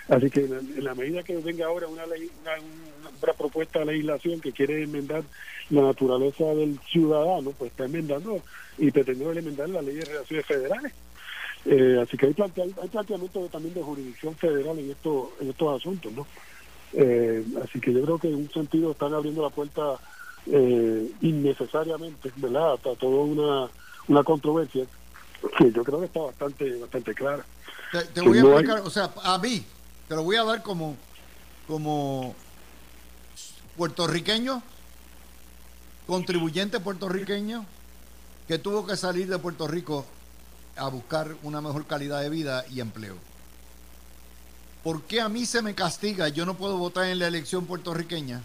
Así 0.08 0.28
que 0.30 0.44
en 0.44 0.84
la 0.84 0.94
medida 0.94 1.22
que 1.22 1.36
venga 1.38 1.66
ahora 1.66 1.86
una, 1.86 2.04
ley, 2.06 2.30
una, 2.42 3.32
propuesta 3.32 3.78
de 3.80 3.86
legislación 3.86 4.40
que 4.40 4.52
quiere 4.52 4.82
enmendar 4.82 5.22
la 5.70 5.82
naturaleza 5.82 6.44
del 6.44 6.78
ciudadano, 6.90 7.52
pues 7.52 7.70
está 7.70 7.86
enmendando 7.86 8.42
y 8.76 8.90
pretendiendo 8.90 9.38
enmendar 9.38 9.68
la 9.70 9.80
ley 9.80 9.96
de 9.96 10.04
relaciones 10.04 10.46
federales. 10.46 10.92
Eh, 11.64 11.98
así 12.02 12.18
que 12.18 12.26
hay, 12.26 12.34
hay 12.38 12.88
planteamiento 12.88 13.48
también 13.48 13.72
de 13.72 13.82
jurisdicción 13.82 14.34
federal 14.34 14.78
en, 14.78 14.90
esto, 14.90 15.32
en 15.40 15.48
estos 15.48 15.80
asuntos, 15.80 16.12
¿no? 16.12 16.26
Eh, 16.92 17.42
así 17.62 17.80
que 17.80 17.92
yo 17.92 18.02
creo 18.02 18.18
que 18.18 18.28
en 18.28 18.34
un 18.34 18.50
sentido 18.50 18.92
están 18.92 19.14
abriendo 19.14 19.42
la 19.42 19.48
puerta 19.48 19.98
eh, 20.46 21.10
innecesariamente, 21.22 22.30
¿verdad? 22.36 22.74
Hasta 22.74 22.94
toda 22.96 23.24
una, 23.24 23.70
una 24.08 24.22
controversia 24.22 24.84
que 25.56 25.72
yo 25.72 25.82
creo 25.82 26.00
que 26.00 26.06
está 26.06 26.20
bastante 26.20 26.78
bastante 26.78 27.14
clara. 27.14 27.44
Te, 28.12 28.20
voy 28.20 28.38
a 28.38 28.42
explicar, 28.42 28.80
o 28.80 28.90
sea, 28.90 29.10
a 29.22 29.38
mí, 29.38 29.64
te 30.08 30.14
lo 30.14 30.22
voy 30.22 30.36
a 30.36 30.44
dar 30.44 30.62
como, 30.62 30.96
como 31.66 32.34
puertorriqueño, 33.76 34.62
contribuyente 36.06 36.80
puertorriqueño, 36.80 37.64
que 38.46 38.58
tuvo 38.58 38.86
que 38.86 38.96
salir 38.96 39.28
de 39.28 39.38
Puerto 39.38 39.66
Rico 39.66 40.04
a 40.76 40.88
buscar 40.88 41.34
una 41.42 41.60
mejor 41.60 41.86
calidad 41.86 42.20
de 42.20 42.28
vida 42.28 42.64
y 42.70 42.80
empleo. 42.80 43.16
¿Por 44.82 45.02
qué 45.02 45.22
a 45.22 45.30
mí 45.30 45.46
se 45.46 45.62
me 45.62 45.74
castiga? 45.74 46.28
Yo 46.28 46.44
no 46.44 46.54
puedo 46.54 46.76
votar 46.76 47.06
en 47.06 47.18
la 47.18 47.26
elección 47.26 47.64
puertorriqueña. 47.64 48.42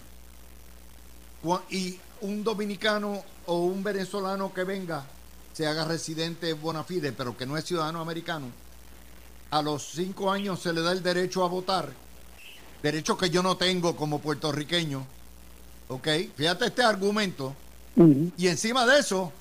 Y 1.69 1.99
un 2.21 2.43
dominicano 2.43 3.23
o 3.45 3.57
un 3.65 3.83
venezolano 3.83 4.53
que 4.53 4.63
venga, 4.63 5.05
se 5.53 5.67
haga 5.67 5.83
residente 5.83 6.53
bona 6.53 6.85
fide, 6.85 7.11
pero 7.11 7.35
que 7.35 7.45
no 7.45 7.57
es 7.57 7.65
ciudadano 7.65 7.99
americano, 7.99 8.47
a 9.51 9.61
los 9.61 9.83
cinco 9.83 10.31
años 10.31 10.61
se 10.61 10.73
le 10.73 10.81
da 10.81 10.91
el 10.91 11.01
derecho 11.01 11.43
a 11.43 11.47
votar, 11.47 11.91
derecho 12.81 13.17
que 13.17 13.29
yo 13.29 13.41
no 13.43 13.57
tengo 13.57 13.95
como 13.95 14.19
puertorriqueño. 14.19 15.05
¿Ok? 15.89 16.07
Fíjate 16.35 16.67
este 16.67 16.83
argumento. 16.83 17.55
Y 18.37 18.47
encima 18.47 18.85
de 18.85 18.99
eso, 18.99 19.33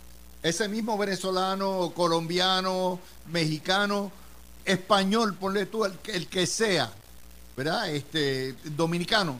ese 0.43 0.67
mismo 0.67 0.99
venezolano, 0.99 1.93
colombiano, 1.95 2.99
mexicano, 3.27 4.11
español, 4.65 5.35
ponle 5.35 5.67
tú, 5.67 5.85
el, 5.85 5.93
el 6.07 6.27
que 6.27 6.47
sea, 6.47 6.91
¿verdad? 7.57 7.91
Este, 7.91 8.55
dominicano, 8.65 9.39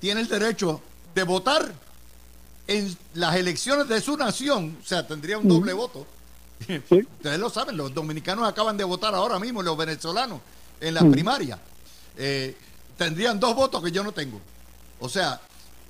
tiene 0.00 0.20
el 0.20 0.28
derecho 0.28 0.82
de 1.14 1.22
votar 1.22 1.72
en 2.66 2.96
las 3.14 3.36
elecciones 3.36 3.88
de 3.88 4.00
su 4.00 4.16
nación, 4.16 4.76
o 4.82 4.86
sea, 4.86 5.06
tendría 5.06 5.38
un 5.38 5.48
doble 5.48 5.72
voto. 5.72 6.06
Ustedes 6.60 7.38
lo 7.38 7.50
saben, 7.50 7.76
los 7.76 7.94
dominicanos 7.94 8.46
acaban 8.48 8.76
de 8.76 8.84
votar 8.84 9.14
ahora 9.14 9.38
mismo, 9.38 9.62
los 9.62 9.76
venezolanos, 9.76 10.40
en 10.80 10.94
la 10.94 11.00
primaria. 11.00 11.58
Eh, 12.16 12.56
tendrían 12.96 13.38
dos 13.38 13.54
votos 13.54 13.82
que 13.82 13.92
yo 13.92 14.02
no 14.02 14.12
tengo. 14.12 14.40
O 15.00 15.08
sea, 15.08 15.40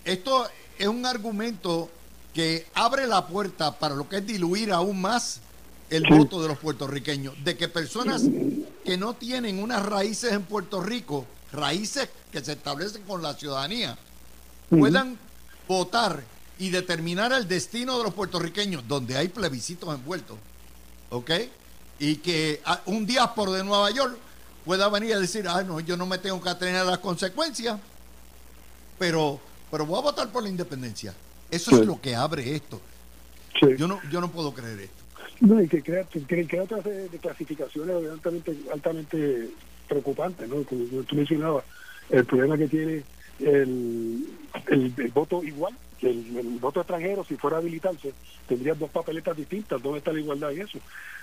esto 0.05 0.49
es 0.79 0.87
un 0.87 1.05
argumento 1.07 1.91
que 2.35 2.67
abre 2.75 3.07
la 3.07 3.27
puerta 3.27 3.79
para 3.79 3.95
lo 3.95 4.09
que 4.09 4.19
es 4.19 4.27
diluir 4.27 4.73
aún 4.73 5.01
más 5.01 5.41
el 5.91 6.05
voto 6.09 6.43
de 6.43 6.49
los 6.49 6.59
puertorriqueños, 6.59 7.35
de 7.43 7.57
que 7.57 7.69
personas 7.69 8.23
que 8.85 8.97
no 8.97 9.15
tienen 9.15 9.63
unas 9.63 9.85
raíces 9.85 10.33
en 10.33 10.43
Puerto 10.43 10.83
Rico, 10.83 11.27
raíces 11.53 12.09
que 12.31 12.45
se 12.45 12.53
establecen 12.53 13.03
con 13.03 13.23
la 13.23 13.35
ciudadanía, 13.35 13.97
puedan 14.69 15.19
votar 15.67 16.23
y 16.59 16.71
determinar 16.71 17.33
el 17.33 17.49
destino 17.49 17.97
de 17.99 18.05
los 18.05 18.15
puertorriqueños, 18.15 18.87
donde 18.87 19.17
hay 19.17 19.29
plebiscitos 19.29 19.95
envueltos, 19.95 20.37
¿ok? 21.11 21.31
Y 21.99 22.17
que 22.17 22.61
un 22.87 23.07
día 23.07 23.35
por 23.35 23.51
de 23.51 23.65
Nueva 23.65 23.91
York 23.91 24.17
pueda 24.65 24.89
venir 24.89 25.15
a 25.15 25.19
decir, 25.19 25.47
ah, 25.49 25.63
no, 25.63 25.81
yo 25.81 25.97
no 25.97 26.07
me 26.07 26.19
tengo 26.19 26.41
que 26.41 26.49
atener 26.49 26.77
a 26.77 26.85
las 26.85 26.99
consecuencias, 26.99 27.79
pero, 28.99 29.41
pero 29.71 29.87
voy 29.87 29.99
a 29.99 30.03
votar 30.03 30.29
por 30.31 30.43
la 30.43 30.49
independencia. 30.49 31.15
Eso 31.51 31.81
es 31.81 31.87
lo 31.87 32.01
que 32.01 32.15
abre 32.15 32.55
esto. 32.55 32.81
Yo, 33.77 33.89
no, 33.89 34.01
yo 34.11 34.21
no 34.21 34.31
puedo 34.31 34.53
creer 34.53 34.81
esto. 34.81 35.03
No, 35.41 35.61
y 35.63 35.69
que 35.69 35.83
crea, 35.83 36.05
que 36.05 36.61
otras 36.61 36.85
de, 36.85 37.09
clasificaciones 37.21 38.11
altamente, 38.11 38.57
altamente 38.73 39.51
preocupantes, 39.89 40.49
¿no? 40.49 40.63
Como, 40.65 40.85
tú 41.05 41.17
mencionabas, 41.17 41.65
el 42.11 42.25
problema 42.25 42.57
que 42.59 42.69
tiene 42.69 43.05
el, 43.41 44.27
el, 44.69 45.11
voto 45.15 45.43
igual, 45.45 45.75
el, 46.03 46.59
voto 46.61 46.81
extranjero, 46.81 47.25
si 47.25 47.37
fuera 47.37 47.57
a 47.57 47.61
habilitarse, 47.61 48.13
tendría 48.47 48.75
dos 48.75 48.91
papeletas 48.91 49.37
distintas. 49.37 49.83
¿Dónde 49.83 49.99
está 49.99 50.13
la 50.13 50.21
igualdad 50.21 50.51
y 50.53 50.61
eso? 50.61 50.79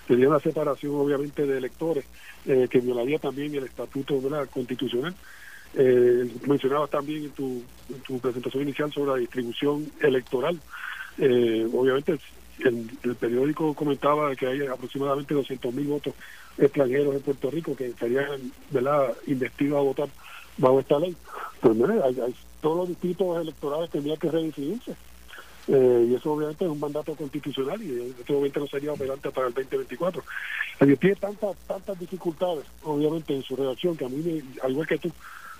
Tendría 0.08 0.30
una 0.30 0.40
separación, 0.40 0.96
obviamente, 0.96 1.46
de 1.46 1.58
electores, 1.58 2.06
eh, 2.46 2.68
que 2.70 2.80
violaría 2.80 3.20
también 3.20 3.56
el 3.56 3.64
estatuto 3.66 4.20
constitucional. 4.52 5.16
Eh, 5.78 6.30
mencionabas 6.48 6.90
también 6.90 7.26
en 7.26 7.32
tu, 7.32 7.62
en 7.90 8.00
tu 8.02 8.20
presentación 8.20 8.64
inicial 8.64 8.92
sobre 8.94 9.12
la 9.12 9.18
distribución 9.18 9.92
electoral. 10.00 10.60
Eh, 11.18 11.68
obviamente, 11.74 12.18
el, 12.60 13.16
periódico 13.20 13.74
comentaba 13.74 14.36
que 14.36 14.48
hay 14.48 14.66
aproximadamente 14.66 15.34
200 15.34 15.74
mil 15.74 15.88
votos 15.88 16.14
extranjeros 16.58 17.16
en 17.16 17.22
Puerto 17.22 17.52
Rico 17.52 17.76
que 17.76 17.88
estarían 17.88 18.52
¿verdad? 18.72 19.14
investidos 19.28 19.78
a 19.78 19.82
votar 19.82 20.10
bajo 20.58 20.80
esta 20.80 21.00
ley. 21.00 21.16
Pues 21.60 21.78
hay, 22.04 22.36
todos 22.62 22.78
los 22.78 22.88
distritos 22.90 23.42
electorales 23.42 23.90
tendrían 23.90 24.18
que 24.18 24.32
redistribuirse. 24.32 24.96
Eh, 25.68 26.08
y 26.10 26.14
eso 26.14 26.32
obviamente 26.32 26.64
es 26.64 26.70
un 26.70 26.80
mandato 26.80 27.16
constitucional 27.16 27.82
y 27.82 27.90
en 27.90 28.16
este 28.20 28.34
momento 28.34 28.60
no 28.60 28.68
sería 28.68 28.94
operante 28.94 29.32
para 29.32 29.48
el 29.48 29.54
2024. 29.54 30.24
tiene 30.80 31.16
tantas 31.16 31.58
tantas 31.68 32.00
dificultades, 32.00 32.66
obviamente, 32.84 33.36
en 33.36 33.42
su 33.42 33.56
redacción 33.56 33.98
que 33.98 34.06
a 34.06 34.10
mí, 34.10 34.44
al 34.62 34.72
igual 34.72 34.88
que 34.88 35.00
tú, 35.00 35.12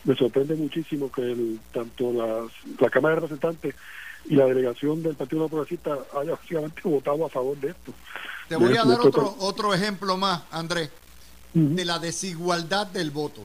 me 0.04 0.16
sorprende 0.16 0.56
muchísimo 0.56 1.12
que 1.12 1.22
el, 1.22 1.60
tanto 1.74 2.14
las, 2.14 2.52
la 2.80 2.90
Cámara 2.92 3.16
de 3.16 3.22
Representantes 3.22 3.76
y 4.26 4.36
la 4.36 4.46
delegación 4.46 5.02
del 5.02 5.16
Partido 5.16 5.48
Progresista 5.48 5.98
haya 6.20 6.32
básicamente 6.32 6.82
votado 6.84 7.26
a 7.26 7.30
favor 7.30 7.58
de 7.58 7.70
esto. 7.70 7.92
Te 8.48 8.56
voy 8.56 8.78
a 8.78 8.84
dar 8.84 9.00
otro, 9.00 9.36
otro 9.40 9.74
ejemplo 9.74 10.18
más, 10.18 10.44
Andrés, 10.52 10.92
de 11.54 11.86
la 11.86 11.98
desigualdad 11.98 12.86
del 12.88 13.10
voto. 13.10 13.42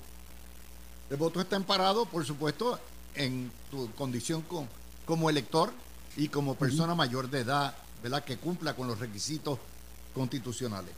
El 1.08 1.16
voto 1.16 1.40
está 1.40 1.56
emparado, 1.56 2.04
por 2.04 2.24
supuesto, 2.24 2.78
en 3.14 3.50
tu 3.70 3.90
condición 3.92 4.44
como 5.04 5.30
elector 5.30 5.72
y 6.16 6.28
como 6.28 6.54
persona 6.54 6.94
mayor 6.94 7.30
de 7.30 7.40
edad, 7.40 7.74
¿verdad? 8.02 8.24
Que 8.24 8.36
cumpla 8.36 8.74
con 8.74 8.88
los 8.88 8.98
requisitos 8.98 9.58
constitucionales. 10.14 10.92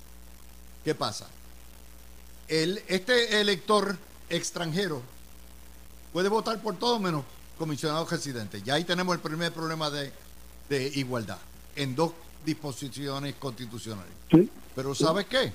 ¿Qué 0.85 0.94
pasa? 0.94 1.27
El, 2.48 2.83
este 2.88 3.40
elector 3.40 3.96
extranjero 4.29 5.03
puede 6.12 6.29
votar 6.29 6.61
por 6.61 6.77
todo 6.77 6.98
menos 6.98 7.25
comisionados 7.59 8.11
residentes. 8.11 8.62
Ya 8.64 8.75
ahí 8.75 8.85
tenemos 8.85 9.14
el 9.14 9.20
primer 9.20 9.53
problema 9.53 9.90
de, 9.90 10.12
igualdad 10.94 11.38
en 11.77 11.94
dos 11.94 12.12
disposiciones 12.44 13.35
constitucionales. 13.37 14.12
Pero 14.75 14.94
¿sabes 14.94 15.27
qué? 15.27 15.53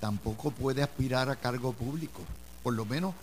Tampoco 0.00 0.50
puede 0.50 0.82
aspirar 0.82 1.30
a 1.30 1.36
cargo 1.36 1.72
público. 1.72 2.20
Por 2.62 2.74
lo 2.74 2.84
menos 2.84 3.14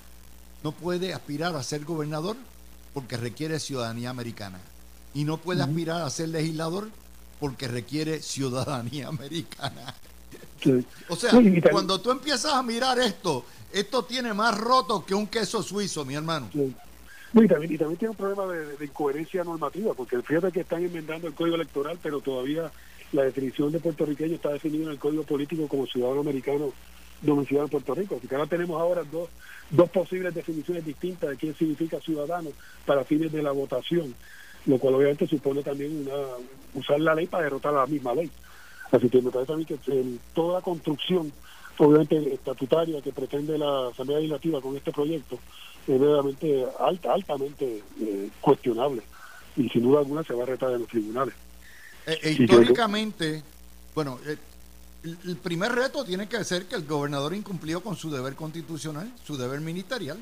no 0.63 0.71
puede 0.71 1.13
aspirar 1.13 1.55
a 1.55 1.63
ser 1.63 1.85
gobernador 1.85 2.35
porque 2.93 3.17
requiere 3.17 3.59
ciudadanía 3.59 4.09
americana. 4.09 4.59
Y 5.13 5.23
no 5.23 5.37
puede 5.37 5.63
aspirar 5.63 6.01
a 6.01 6.09
ser 6.09 6.29
legislador 6.29 6.89
porque 7.39 7.67
requiere 7.67 8.21
ciudadanía 8.21 9.07
americana. 9.09 9.95
O 11.07 11.15
sea, 11.15 11.31
cuando 11.71 12.01
tú 12.01 12.11
empiezas 12.11 12.53
a 12.53 12.61
mirar 12.61 12.99
esto, 12.99 13.45
esto 13.71 14.03
tiene 14.03 14.33
más 14.33 14.57
roto 14.57 15.05
que 15.05 15.15
un 15.15 15.27
queso 15.27 15.63
suizo, 15.63 16.03
mi 16.03 16.15
hermano. 16.15 16.49
y, 16.53 17.47
también, 17.47 17.77
tiene 17.77 18.09
un 18.09 18.15
problema 18.15 18.45
de, 18.47 18.85
incoherencia 18.85 19.43
normativa, 19.43 19.93
porque 19.93 20.21
fíjate 20.21 20.51
que 20.51 20.61
están 20.61 20.83
enmendando 20.83 21.27
el 21.27 21.33
código 21.33 21.55
electoral, 21.55 21.97
pero 22.01 22.19
todavía 22.19 22.71
la 23.13 23.23
definición 23.23 23.71
de 23.71 23.79
puertorriqueño 23.79 24.35
está 24.35 24.49
definida 24.49 24.83
en 24.85 24.91
el 24.91 24.99
código 24.99 25.23
político 25.23 25.67
como 25.67 25.87
ciudadano 25.87 26.21
americano 26.21 26.73
domiciliado 27.21 27.65
en 27.65 27.71
Puerto 27.71 27.95
Rico. 27.95 28.15
Así 28.17 28.27
que 28.27 28.35
ahora 28.35 28.47
tenemos 28.47 28.79
ahora 28.79 29.03
dos, 29.03 29.29
dos 29.69 29.89
posibles 29.89 30.33
definiciones 30.33 30.85
distintas 30.85 31.29
de 31.29 31.37
qué 31.37 31.53
significa 31.53 31.99
ciudadano 31.99 32.51
para 32.85 33.03
fines 33.03 33.31
de 33.31 33.43
la 33.43 33.51
votación, 33.51 34.13
lo 34.65 34.77
cual 34.77 34.95
obviamente 34.95 35.27
supone 35.27 35.63
también 35.63 36.07
una, 36.07 36.15
usar 36.73 36.99
la 36.99 37.15
ley 37.15 37.27
para 37.27 37.43
derrotar 37.43 37.73
a 37.73 37.81
la 37.81 37.87
misma 37.87 38.13
ley. 38.13 38.29
Así 38.91 39.09
que 39.09 39.21
me 39.21 39.31
parece 39.31 39.53
a 39.53 39.55
mí 39.55 39.65
que 39.65 39.77
toda 40.33 40.59
la 40.59 40.61
construcción 40.61 41.31
obviamente 41.77 42.33
estatutaria 42.33 43.01
que 43.01 43.13
pretende 43.13 43.57
la 43.57 43.87
Asamblea 43.87 44.17
Legislativa 44.17 44.61
con 44.61 44.75
este 44.75 44.91
proyecto 44.91 45.39
es 45.87 45.99
realmente 45.99 46.65
alta, 46.79 47.13
altamente 47.13 47.81
eh, 48.01 48.29
cuestionable 48.41 49.01
y 49.55 49.69
sin 49.69 49.83
duda 49.83 49.99
alguna 49.99 50.23
se 50.23 50.33
va 50.33 50.43
a 50.43 50.47
retar 50.47 50.71
en 50.71 50.79
los 50.79 50.87
tribunales. 50.87 51.33
Eh, 52.05 52.17
e 52.21 52.31
históricamente, 52.31 53.43
bueno, 53.95 54.19
eh, 54.25 54.37
el 55.03 55.37
primer 55.37 55.71
reto 55.71 56.03
tiene 56.03 56.27
que 56.27 56.43
ser 56.43 56.67
que 56.67 56.75
el 56.75 56.85
gobernador 56.85 57.33
incumplió 57.33 57.81
con 57.81 57.95
su 57.95 58.11
deber 58.11 58.35
constitucional, 58.35 59.13
su 59.25 59.37
deber 59.37 59.61
ministerial. 59.61 60.21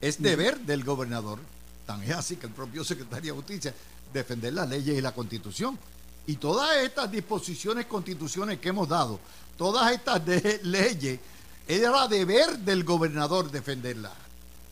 Es 0.00 0.20
deber 0.20 0.58
del 0.60 0.84
gobernador, 0.84 1.38
tan 1.86 2.02
es 2.02 2.10
así 2.10 2.36
que 2.36 2.46
el 2.46 2.52
propio 2.52 2.84
secretario 2.84 3.32
de 3.32 3.38
Justicia, 3.38 3.74
defender 4.12 4.52
las 4.52 4.68
leyes 4.68 4.96
y 4.96 5.00
la 5.00 5.12
constitución. 5.12 5.78
Y 6.26 6.36
todas 6.36 6.76
estas 6.76 7.10
disposiciones 7.10 7.86
constitucionales 7.86 8.60
que 8.60 8.68
hemos 8.68 8.88
dado, 8.88 9.18
todas 9.56 9.92
estas 9.92 10.22
leyes 10.62 11.20
era 11.66 12.06
deber 12.08 12.58
del 12.58 12.84
gobernador 12.84 13.50
defenderla 13.50 14.12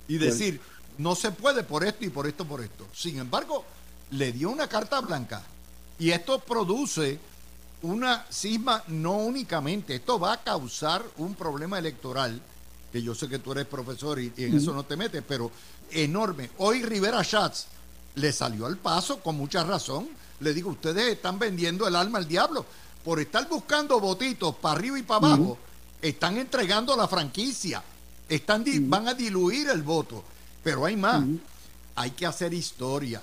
y 0.08 0.18
decir, 0.18 0.60
no 0.98 1.14
se 1.14 1.30
puede 1.32 1.62
por 1.62 1.84
esto 1.84 2.04
y 2.04 2.10
por 2.10 2.26
esto, 2.26 2.44
por 2.44 2.60
esto. 2.60 2.86
Sin 2.92 3.18
embargo, 3.18 3.64
le 4.10 4.32
dio 4.32 4.50
una 4.50 4.68
carta 4.68 5.00
blanca 5.00 5.42
y 5.98 6.10
esto 6.10 6.38
produce 6.40 7.18
una 7.82 8.26
cisma 8.30 8.82
no 8.88 9.12
únicamente, 9.18 9.96
esto 9.96 10.18
va 10.18 10.34
a 10.34 10.42
causar 10.42 11.04
un 11.16 11.34
problema 11.34 11.78
electoral, 11.78 12.40
que 12.92 13.02
yo 13.02 13.14
sé 13.14 13.28
que 13.28 13.38
tú 13.38 13.52
eres 13.52 13.66
profesor 13.66 14.20
y, 14.20 14.32
en 14.36 14.56
eso 14.56 14.74
no 14.74 14.84
te 14.84 14.96
metes, 14.96 15.22
pero 15.26 15.50
enorme. 15.90 16.50
Hoy 16.58 16.82
Rivera 16.82 17.22
Schatz 17.22 17.66
le 18.16 18.32
salió 18.32 18.66
al 18.66 18.76
paso 18.76 19.20
con 19.20 19.36
mucha 19.36 19.64
razón. 19.64 20.08
Le 20.40 20.54
digo, 20.54 20.70
ustedes 20.70 21.12
están 21.12 21.38
vendiendo 21.38 21.86
el 21.86 21.96
alma 21.96 22.18
al 22.18 22.28
diablo. 22.28 22.64
Por 23.04 23.20
estar 23.20 23.48
buscando 23.48 24.00
votitos 24.00 24.54
para 24.56 24.78
arriba 24.78 24.98
y 24.98 25.02
para 25.02 25.26
abajo, 25.26 25.58
están 26.02 26.36
entregando 26.38 26.96
la 26.96 27.08
franquicia. 27.08 27.82
Están 28.28 28.64
Van 28.88 29.08
a 29.08 29.14
diluir 29.14 29.68
el 29.68 29.82
voto. 29.82 30.24
Pero 30.62 30.84
hay 30.84 30.96
más. 30.96 31.24
Hay 31.94 32.10
que 32.10 32.26
hacer 32.26 32.52
historia. 32.52 33.22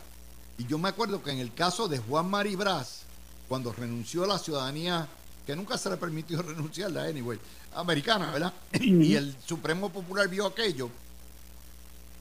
Y 0.57 0.65
yo 0.65 0.77
me 0.77 0.89
acuerdo 0.89 1.21
que 1.21 1.31
en 1.31 1.39
el 1.39 1.53
caso 1.53 1.87
de 1.87 1.99
Juan 1.99 2.29
Maribras, 2.29 3.01
cuando 3.47 3.71
renunció 3.71 4.23
a 4.23 4.27
la 4.27 4.37
ciudadanía, 4.37 5.07
que 5.45 5.55
nunca 5.55 5.77
se 5.77 5.89
le 5.89 5.97
permitió 5.97 6.41
renunciar 6.43 6.97
a 6.97 7.03
anyway, 7.03 7.39
americana, 7.75 8.31
¿verdad? 8.31 8.53
Y 8.79 9.15
el 9.15 9.35
Supremo 9.45 9.89
Popular 9.89 10.27
vio 10.27 10.45
aquello, 10.45 10.89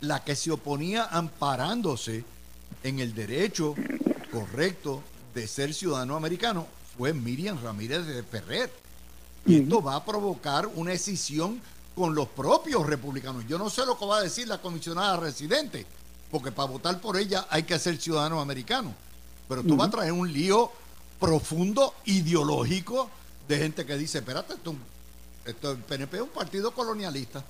la 0.01 0.23
que 0.23 0.37
se 0.37 0.51
oponía 0.51 1.07
amparándose 1.07 2.25
en 2.83 3.01
el 3.01 3.15
derecho 3.15 3.75
correcto 4.31 5.03
de 5.35 5.49
ser 5.49 5.73
ciudadano 5.75 6.17
americano 6.17 6.67
fue 6.97 7.13
Miriam 7.13 7.59
Ramírez 7.63 8.07
de 8.07 8.23
Ferrer. 8.23 8.71
Y 9.47 9.63
esto 9.63 9.83
va 9.83 9.97
a 9.97 10.05
provocar 10.05 10.67
una 10.67 10.91
decisión 10.91 11.61
con 11.95 12.15
los 12.15 12.29
propios 12.29 12.87
republicanos. 12.87 13.47
Yo 13.47 13.59
no 13.59 13.71
sé 13.71 13.87
lo 13.87 13.99
que 13.99 14.07
va 14.07 14.19
a 14.19 14.23
decir 14.23 14.49
la 14.49 14.59
comisionada 14.59 15.17
residente, 15.17 15.87
porque 16.31 16.53
para 16.53 16.69
votar 16.69 17.01
por 17.01 17.17
ella 17.17 17.47
hay 17.49 17.63
que 17.63 17.79
ser 17.79 17.97
ciudadano 17.99 18.41
americano. 18.41 18.95
Pero 19.49 19.61
esto 19.61 19.77
va 19.77 19.87
a 19.87 19.91
traer 19.91 20.13
un 20.13 20.31
lío 20.33 20.71
profundo 21.21 21.95
ideológico 22.05 23.11
de 23.49 23.59
gente 23.59 23.87
que 23.87 23.97
dice, 23.97 24.19
espérate, 24.19 24.55
esto, 24.55 24.75
esto 25.45 25.73
el 25.73 25.79
PNP 25.79 26.17
es 26.17 26.23
un 26.23 26.29
partido 26.31 26.73
colonialista. 26.73 27.45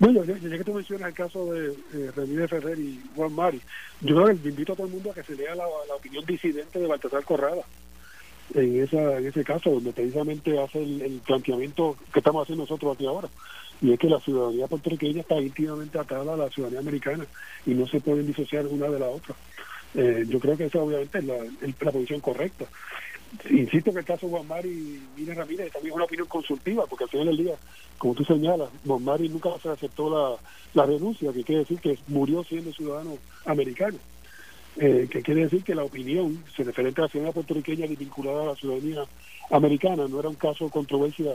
Bueno, 0.00 0.24
ya, 0.24 0.34
que 0.38 0.64
tú 0.64 0.72
mencionas 0.72 1.10
el 1.10 1.14
caso 1.14 1.52
de 1.52 1.74
eh, 1.92 2.48
Ferrer 2.48 2.78
y 2.78 3.02
Juan 3.14 3.34
Mari, 3.34 3.60
yo 4.00 4.16
creo 4.16 4.28
que 4.28 4.48
invito 4.48 4.72
a 4.72 4.76
todo 4.76 4.86
el 4.86 4.92
mundo 4.94 5.10
a 5.10 5.14
que 5.14 5.22
se 5.22 5.34
lea 5.34 5.54
la, 5.54 5.66
opinión 5.94 6.24
disidente 6.24 6.78
de 6.78 6.86
Baltasar 6.86 7.22
Corrada 7.22 7.60
en, 8.54 8.82
esa, 8.82 9.18
en 9.18 9.26
ese 9.26 9.44
caso, 9.44 9.70
donde 9.70 9.92
precisamente 9.92 10.58
hace 10.58 10.82
el, 10.82 11.20
planteamiento 11.26 11.96
que 12.14 12.20
estamos 12.20 12.42
haciendo 12.42 12.64
nosotros 12.64 12.94
aquí 12.94 13.04
ahora, 13.04 13.28
y 13.82 13.92
es 13.92 13.98
que 13.98 14.08
la 14.08 14.20
ciudadanía 14.20 14.66
puertorriqueña 14.68 15.20
está 15.20 15.38
íntimamente 15.38 15.98
atada 15.98 16.32
a 16.32 16.36
la 16.36 16.48
ciudadanía 16.48 16.80
americana 16.80 17.26
y 17.66 17.74
no 17.74 17.86
se 17.86 18.00
pueden 18.00 18.26
disociar 18.26 18.66
una 18.68 18.88
de 18.88 19.00
la 19.00 19.08
otra. 19.08 19.34
Eh, 19.94 20.24
yo 20.28 20.38
creo 20.38 20.56
que 20.56 20.66
esa 20.66 20.78
obviamente 20.78 21.18
es 21.18 21.24
la, 21.24 21.92
posición 21.92 22.20
correcta. 22.20 22.66
Insisto 23.48 23.92
que 23.92 24.00
el 24.00 24.04
caso 24.04 24.26
de 24.26 24.32
Juan 24.32 24.48
Mari 24.48 24.68
y 24.68 25.20
Miriam 25.20 25.38
Ramírez 25.38 25.72
también 25.72 25.92
es 25.92 25.96
una 25.96 26.04
opinión 26.04 26.26
consultiva, 26.26 26.84
porque 26.86 27.04
al 27.04 27.10
final 27.10 27.26
del 27.26 27.36
día, 27.36 27.54
como 27.96 28.14
tú 28.14 28.24
señalas, 28.24 28.68
Juan 28.84 29.04
Mari 29.04 29.28
nunca 29.28 29.50
se 29.62 29.68
aceptó 29.68 30.10
la, 30.10 30.36
la 30.74 30.86
renuncia, 30.86 31.32
que 31.32 31.44
quiere 31.44 31.60
decir 31.60 31.78
que 31.80 31.98
murió 32.08 32.42
siendo 32.44 32.72
ciudadano 32.72 33.18
americano. 33.46 33.98
Eh, 34.76 35.08
que 35.10 35.22
quiere 35.22 35.42
decir 35.42 35.64
que 35.64 35.74
la 35.74 35.82
opinión 35.82 36.44
se 36.56 36.62
referente 36.62 37.00
a 37.00 37.04
la 37.04 37.10
ciudadanía 37.10 37.34
puertorriqueña 37.34 37.86
vinculada 37.86 38.42
a 38.42 38.46
la 38.46 38.54
ciudadanía 38.54 39.04
americana 39.50 40.06
no 40.08 40.20
era 40.20 40.28
un 40.28 40.36
caso 40.36 40.64
de 40.64 40.70
controversia 40.70 41.34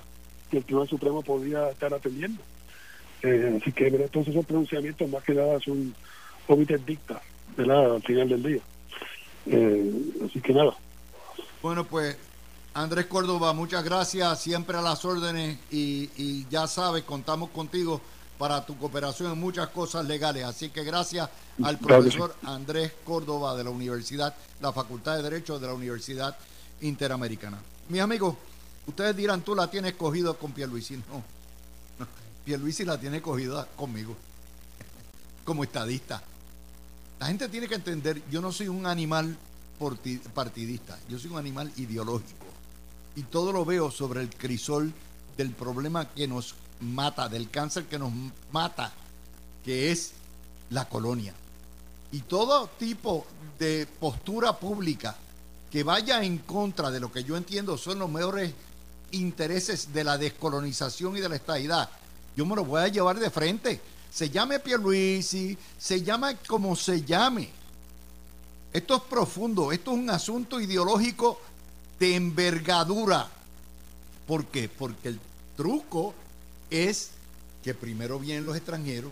que 0.50 0.58
el 0.58 0.64
Tribunal 0.64 0.88
Supremo 0.88 1.22
podía 1.22 1.70
estar 1.70 1.94
atendiendo. 1.94 2.42
Eh, 3.24 3.60
así 3.62 3.72
que 3.74 3.88
entonces 3.88 4.34
esos 4.34 4.46
pronunciamientos 4.46 5.10
más 5.10 5.24
que 5.24 5.34
nada 5.34 5.60
son 5.60 5.94
omites 6.48 6.86
dicta, 6.86 7.22
¿verdad? 7.58 7.96
Al 7.96 8.02
final 8.02 8.30
del 8.30 8.44
día. 8.44 8.62
Eh, 9.48 10.26
así 10.26 10.42
que 10.42 10.54
nada. 10.54 10.76
Bueno, 11.62 11.86
pues 11.86 12.18
Andrés 12.74 13.06
Córdoba, 13.06 13.54
muchas 13.54 13.84
gracias, 13.84 14.42
siempre 14.42 14.78
a 14.78 14.82
las 14.82 15.06
órdenes 15.06 15.58
y, 15.72 16.10
y 16.18 16.46
ya 16.50 16.68
sabes, 16.68 17.04
contamos 17.04 17.50
contigo 17.52 18.02
para 18.38 18.66
tu 18.66 18.78
cooperación 18.78 19.32
en 19.32 19.40
muchas 19.40 19.70
cosas 19.70 20.06
legales. 20.06 20.44
Así 20.44 20.70
que 20.70 20.84
gracias 20.84 21.30
al 21.64 21.80
profesor 21.80 22.36
Andrés 22.44 22.92
Córdoba 23.04 23.56
de 23.56 23.64
la 23.64 23.70
Universidad, 23.70 24.36
la 24.62 24.74
Facultad 24.74 25.18
de 25.18 25.24
Derecho 25.24 25.60
de 25.60 25.68
la 25.68 25.74
Universidad 25.74 26.36
Interamericana. 26.82 27.58
Mis 27.90 28.02
amigos, 28.02 28.36
ustedes 28.88 29.16
dirán, 29.16 29.42
tú 29.42 29.56
la 29.56 29.70
tienes 29.70 29.94
cogido 29.94 30.38
con 30.38 30.52
Pierluisi. 30.52 30.98
No, 30.98 31.24
no 32.00 32.08
Pierluisi 32.44 32.84
la 32.84 33.00
tiene 33.00 33.22
cogida 33.22 33.66
conmigo, 33.76 34.16
como 35.44 35.64
estadista. 35.64 36.22
La 37.20 37.28
gente 37.28 37.48
tiene 37.50 37.68
que 37.68 37.76
entender, 37.76 38.22
yo 38.30 38.42
no 38.42 38.52
soy 38.52 38.68
un 38.68 38.86
animal 38.86 39.38
partidista, 40.34 40.98
yo 41.10 41.18
soy 41.18 41.32
un 41.32 41.38
animal 41.38 41.72
ideológico. 41.78 42.46
Y 43.16 43.24
todo 43.24 43.54
lo 43.54 43.64
veo 43.64 43.92
sobre 43.92 44.22
el 44.22 44.30
crisol 44.30 44.94
del 45.38 45.52
problema 45.52 46.10
que 46.10 46.28
nos 46.28 46.56
mata, 46.82 47.30
del 47.30 47.50
cáncer 47.50 47.86
que 47.86 48.00
nos 48.00 48.12
mata, 48.52 48.92
que 49.64 49.92
es 49.92 50.12
la 50.70 50.88
colonia. 50.90 51.34
Y 52.12 52.22
todo 52.22 52.68
tipo 52.78 53.26
de 53.58 53.88
postura 54.00 54.58
pública 54.58 55.16
que 55.72 55.84
vaya 55.84 56.24
en 56.24 56.38
contra 56.40 56.92
de 56.92 57.00
lo 57.00 57.12
que 57.12 57.24
yo 57.24 57.36
entiendo 57.36 57.78
son 57.78 58.00
los 58.00 58.10
mejores 58.10 58.54
intereses 59.12 59.94
de 59.94 60.04
la 60.04 60.18
descolonización 60.18 61.18
y 61.18 61.22
de 61.22 61.30
la 61.30 61.36
estadidad, 61.36 61.90
yo 62.36 62.46
me 62.46 62.56
lo 62.56 62.66
voy 62.66 62.82
a 62.82 62.88
llevar 62.88 63.20
de 63.20 63.30
frente. 63.30 63.82
Se 64.16 64.30
llame 64.30 64.62
Pierluisi, 64.62 65.58
se 65.78 66.02
llama 66.02 66.38
como 66.48 66.74
se 66.78 67.02
llame. 67.02 67.50
Esto 68.72 68.96
es 68.96 69.02
profundo, 69.02 69.74
esto 69.74 69.92
es 69.92 69.98
un 69.98 70.10
asunto 70.10 70.62
ideológico 70.62 71.38
de 72.00 72.16
envergadura. 72.16 73.28
¿Por 74.26 74.46
qué? 74.46 74.70
Porque 74.70 75.10
el 75.10 75.20
truco 75.58 76.14
es 76.70 77.10
que 77.62 77.74
primero 77.74 78.18
vienen 78.18 78.46
los 78.46 78.56
extranjeros 78.56 79.12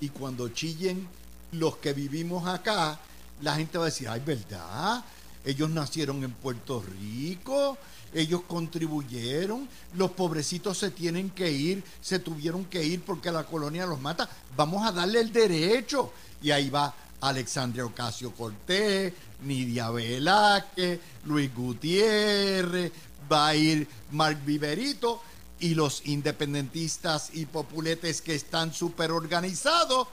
y 0.00 0.10
cuando 0.10 0.50
chillen 0.50 1.08
los 1.52 1.78
que 1.78 1.94
vivimos 1.94 2.46
acá, 2.46 3.00
la 3.40 3.54
gente 3.54 3.78
va 3.78 3.84
a 3.84 3.86
decir, 3.86 4.06
ay, 4.10 4.20
¿verdad? 4.20 5.02
Ellos 5.44 5.70
nacieron 5.70 6.22
en 6.22 6.32
Puerto 6.32 6.82
Rico, 7.00 7.76
ellos 8.14 8.42
contribuyeron, 8.46 9.68
los 9.94 10.12
pobrecitos 10.12 10.78
se 10.78 10.90
tienen 10.90 11.30
que 11.30 11.50
ir, 11.50 11.82
se 12.00 12.18
tuvieron 12.18 12.64
que 12.66 12.84
ir 12.84 13.02
porque 13.02 13.32
la 13.32 13.44
colonia 13.44 13.86
los 13.86 14.00
mata, 14.00 14.28
vamos 14.56 14.86
a 14.86 14.92
darle 14.92 15.20
el 15.20 15.32
derecho. 15.32 16.12
Y 16.42 16.50
ahí 16.50 16.70
va 16.70 16.94
Alexandria 17.20 17.84
Ocasio 17.84 18.32
Cortés, 18.32 19.12
Nidia 19.42 19.90
Velázquez, 19.90 21.00
Luis 21.24 21.54
Gutiérrez, 21.54 22.92
va 23.30 23.48
a 23.48 23.56
ir 23.56 23.88
Mark 24.10 24.38
Viverito 24.44 25.22
y 25.60 25.74
los 25.74 26.06
independentistas 26.06 27.30
y 27.32 27.46
populetes 27.46 28.20
que 28.20 28.34
están 28.34 28.74
súper 28.74 29.12
organizados 29.12 30.08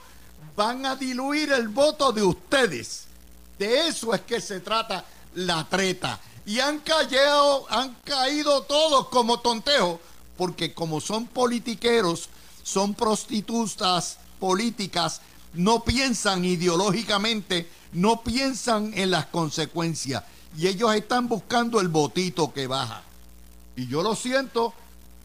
van 0.56 0.86
a 0.86 0.96
diluir 0.96 1.52
el 1.52 1.68
voto 1.68 2.12
de 2.12 2.22
ustedes. 2.22 3.04
De 3.58 3.88
eso 3.88 4.14
es 4.14 4.22
que 4.22 4.40
se 4.40 4.60
trata 4.60 5.04
la 5.34 5.68
treta. 5.68 6.20
Y 6.46 6.60
han 6.60 6.80
callado, 6.80 7.66
han 7.70 7.94
caído 8.04 8.62
todos 8.62 9.08
como 9.08 9.40
tonteos, 9.40 9.98
porque 10.36 10.74
como 10.74 11.00
son 11.00 11.26
politiqueros, 11.26 12.28
son 12.62 12.94
prostitutas 12.94 14.18
políticas, 14.38 15.20
no 15.54 15.84
piensan 15.84 16.44
ideológicamente, 16.44 17.68
no 17.92 18.22
piensan 18.22 18.92
en 18.94 19.10
las 19.10 19.26
consecuencias. 19.26 20.24
Y 20.56 20.66
ellos 20.66 20.94
están 20.94 21.28
buscando 21.28 21.80
el 21.80 21.88
votito 21.88 22.52
que 22.52 22.66
baja. 22.66 23.02
Y 23.76 23.86
yo 23.86 24.02
lo 24.02 24.16
siento, 24.16 24.74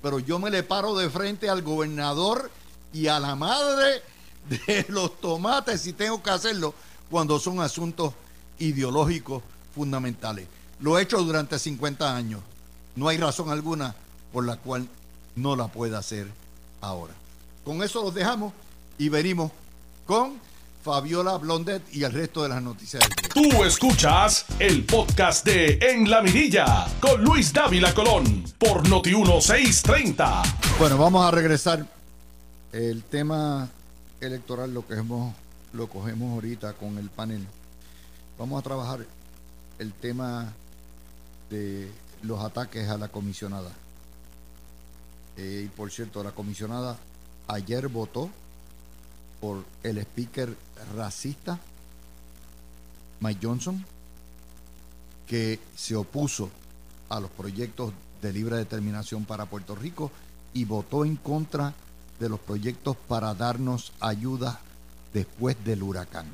pero 0.01 0.19
yo 0.19 0.37
me 0.37 0.51
le 0.51 0.63
paro 0.63 0.95
de 0.95 1.09
frente 1.09 1.49
al 1.49 1.61
gobernador 1.61 2.51
y 2.93 3.07
a 3.07 3.19
la 3.19 3.35
madre 3.35 4.03
de 4.49 4.85
los 4.89 5.19
tomates 5.19 5.81
si 5.81 5.93
tengo 5.93 6.21
que 6.21 6.29
hacerlo 6.29 6.73
cuando 7.09 7.39
son 7.39 7.59
asuntos 7.59 8.13
ideológicos 8.59 9.41
fundamentales. 9.75 10.47
Lo 10.79 10.97
he 10.97 11.03
hecho 11.03 11.21
durante 11.21 11.59
50 11.59 12.15
años. 12.15 12.41
No 12.95 13.09
hay 13.09 13.17
razón 13.17 13.49
alguna 13.49 13.93
por 14.31 14.45
la 14.45 14.55
cual 14.57 14.87
no 15.35 15.55
la 15.55 15.67
pueda 15.67 15.99
hacer 15.99 16.27
ahora. 16.81 17.13
Con 17.63 17.83
eso 17.83 18.01
los 18.01 18.13
dejamos 18.13 18.53
y 18.97 19.09
venimos 19.09 19.51
con 20.05 20.39
Fabiola 20.83 21.37
Blondet 21.37 21.81
y 21.93 22.03
el 22.03 22.13
resto 22.13 22.43
de 22.43 22.49
las 22.49 22.61
noticias. 22.61 23.03
Tú 23.33 23.63
escuchas 23.63 24.45
el 24.59 24.85
podcast 24.85 25.45
de 25.45 25.79
En 25.81 26.09
la 26.09 26.21
Mirilla 26.21 26.85
con 27.01 27.23
Luis 27.23 27.51
Dávila 27.51 27.93
Colón 27.93 28.45
por 28.59 28.87
Noti 28.87 29.09
1630. 29.09 30.43
Bueno, 30.77 30.97
vamos 30.97 31.25
a 31.25 31.31
regresar. 31.31 31.85
El 32.71 33.03
tema 33.03 33.67
electoral 34.21 34.73
lo 34.73 34.83
cogemos, 34.83 35.33
lo 35.73 35.87
cogemos 35.87 36.33
ahorita 36.33 36.73
con 36.73 36.97
el 36.97 37.09
panel. 37.09 37.45
Vamos 38.37 38.59
a 38.59 38.63
trabajar 38.63 39.05
el 39.79 39.93
tema 39.93 40.53
de 41.49 41.91
los 42.23 42.43
ataques 42.43 42.89
a 42.89 42.97
la 42.97 43.07
comisionada. 43.09 43.71
Eh, 45.37 45.63
y 45.65 45.69
por 45.69 45.91
cierto, 45.91 46.23
la 46.23 46.31
comisionada 46.31 46.97
ayer 47.47 47.87
votó 47.87 48.29
por 49.41 49.63
el 49.83 49.97
speaker 49.99 50.55
racista 50.95 51.59
Mike 53.19 53.45
Johnson, 53.45 53.85
que 55.27 55.59
se 55.75 55.95
opuso 55.95 56.49
a 57.09 57.19
los 57.19 57.29
proyectos 57.31 57.93
de 58.21 58.33
libre 58.33 58.57
determinación 58.57 59.25
para 59.25 59.45
Puerto 59.45 59.75
Rico 59.75 60.11
y 60.53 60.65
votó 60.65 61.05
en 61.05 61.15
contra 61.15 61.73
de 62.19 62.29
los 62.29 62.39
proyectos 62.39 62.95
para 63.07 63.33
darnos 63.33 63.91
ayuda 63.99 64.59
después 65.13 65.55
del 65.63 65.83
huracán. 65.83 66.27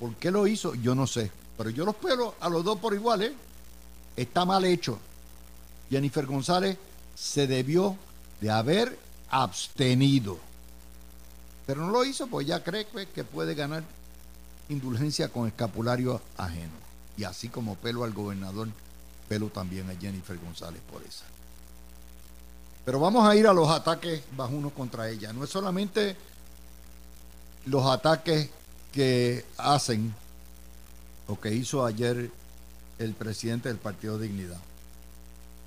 ¿Por 0.00 0.14
qué 0.16 0.30
lo 0.30 0.46
hizo? 0.46 0.74
Yo 0.74 0.94
no 0.94 1.06
sé. 1.06 1.30
Pero 1.56 1.70
yo 1.70 1.84
los 1.84 1.96
pelo 1.96 2.34
a 2.40 2.48
los 2.48 2.64
dos 2.64 2.78
por 2.78 2.94
igual, 2.94 3.22
¿eh? 3.22 3.34
Está 4.16 4.44
mal 4.44 4.64
hecho. 4.64 4.98
Jennifer 5.90 6.26
González 6.26 6.76
se 7.14 7.46
debió 7.46 7.96
de 8.40 8.50
haber 8.50 8.98
abstenido. 9.30 10.38
Pero 11.66 11.86
no 11.86 11.92
lo 11.92 12.04
hizo, 12.04 12.26
pues 12.26 12.46
ya 12.46 12.62
cree 12.62 12.84
pues, 12.86 13.08
que 13.08 13.24
puede 13.24 13.54
ganar 13.54 13.84
indulgencia 14.68 15.28
con 15.28 15.46
escapulario 15.46 16.20
ajeno. 16.36 16.72
Y 17.16 17.24
así 17.24 17.48
como 17.48 17.76
pelo 17.76 18.04
al 18.04 18.12
gobernador, 18.12 18.68
pelo 19.28 19.48
también 19.48 19.88
a 19.90 19.94
Jennifer 19.94 20.38
González 20.38 20.80
por 20.90 21.02
esa. 21.02 21.24
Pero 22.84 22.98
vamos 22.98 23.26
a 23.26 23.36
ir 23.36 23.46
a 23.46 23.52
los 23.52 23.68
ataques 23.68 24.22
bajunos 24.36 24.72
contra 24.72 25.08
ella. 25.08 25.32
No 25.32 25.44
es 25.44 25.50
solamente 25.50 26.16
los 27.66 27.86
ataques 27.86 28.50
que 28.92 29.44
hacen 29.56 30.14
o 31.26 31.40
que 31.40 31.54
hizo 31.54 31.84
ayer 31.84 32.30
el 32.98 33.14
presidente 33.14 33.68
del 33.68 33.78
Partido 33.78 34.18
Dignidad. 34.18 34.60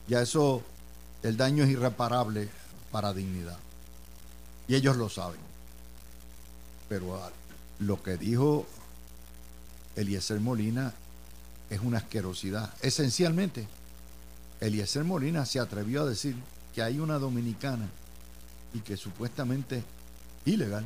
Ya 0.08 0.22
eso, 0.22 0.63
el 1.24 1.38
daño 1.38 1.63
es 1.63 1.72
irreparable 1.72 2.50
para 2.91 3.13
dignidad. 3.13 3.58
Y 4.68 4.76
ellos 4.76 4.98
lo 4.98 5.10
saben. 5.10 5.39
Pero 6.88 7.20
lo 7.80 8.02
que 8.04 8.18
dijo 8.18 8.65
Eliezer 9.96 10.39
Molina 10.39 10.94
es 11.70 11.80
una 11.82 11.98
asquerosidad. 11.98 12.74
Esencialmente, 12.82 13.68
Eliezer 14.62 15.04
Molina 15.04 15.46
se 15.46 15.60
atrevió 15.60 16.04
a 16.04 16.06
decir 16.06 16.36
que 16.74 16.82
hay 16.82 17.00
una 17.00 17.18
dominicana 17.18 17.88
y 18.74 18.80
que 18.80 18.98
supuestamente 18.98 19.84
ilegal 20.46 20.86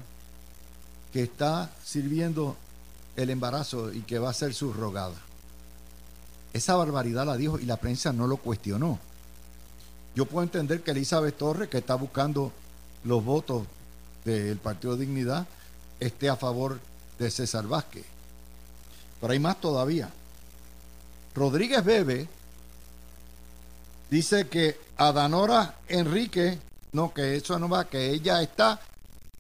que 1.12 1.24
está 1.24 1.72
sirviendo 1.84 2.56
el 3.15 3.30
embarazo 3.30 3.91
y 3.91 4.02
que 4.02 4.19
va 4.19 4.30
a 4.30 4.34
ser 4.34 4.54
subrogada. 4.54 5.15
Esa 6.54 6.76
barbaridad 6.76 7.26
la 7.26 7.38
dijo 7.38 7.60
y 7.60 7.65
la 7.65 7.78
prensa 7.78 8.12
no 8.12 8.28
lo 8.28 8.38
cuestionó. 8.38 9.00
Yo 10.15 10.26
puedo 10.26 10.43
entender 10.43 10.82
que 10.82 10.91
Elizabeth 10.91 11.38
Torres, 11.38 11.69
que 11.69 11.78
está 11.78 11.95
buscando 11.95 12.52
los 13.04 13.24
votos 13.24 13.65
del 14.26 14.58
Partido 14.58 14.98
Dignidad, 14.98 15.48
esté 16.00 16.30
a 16.30 16.36
favor 16.36 16.80
de 17.19 17.30
César 17.30 17.67
Vázquez. 17.67 18.06
Pero 19.22 19.34
hay 19.34 19.39
más 19.39 19.60
todavía. 19.62 20.10
Rodríguez 21.36 21.84
Bebe 21.84 22.28
dice 24.10 24.48
que 24.48 24.80
Adanora 24.98 25.76
Enrique, 25.88 26.58
no, 26.93 27.13
que 27.13 27.36
eso 27.36 27.60
no 27.60 27.69
va, 27.69 27.86
que 27.86 28.10
ella 28.10 28.41
está 28.41 28.80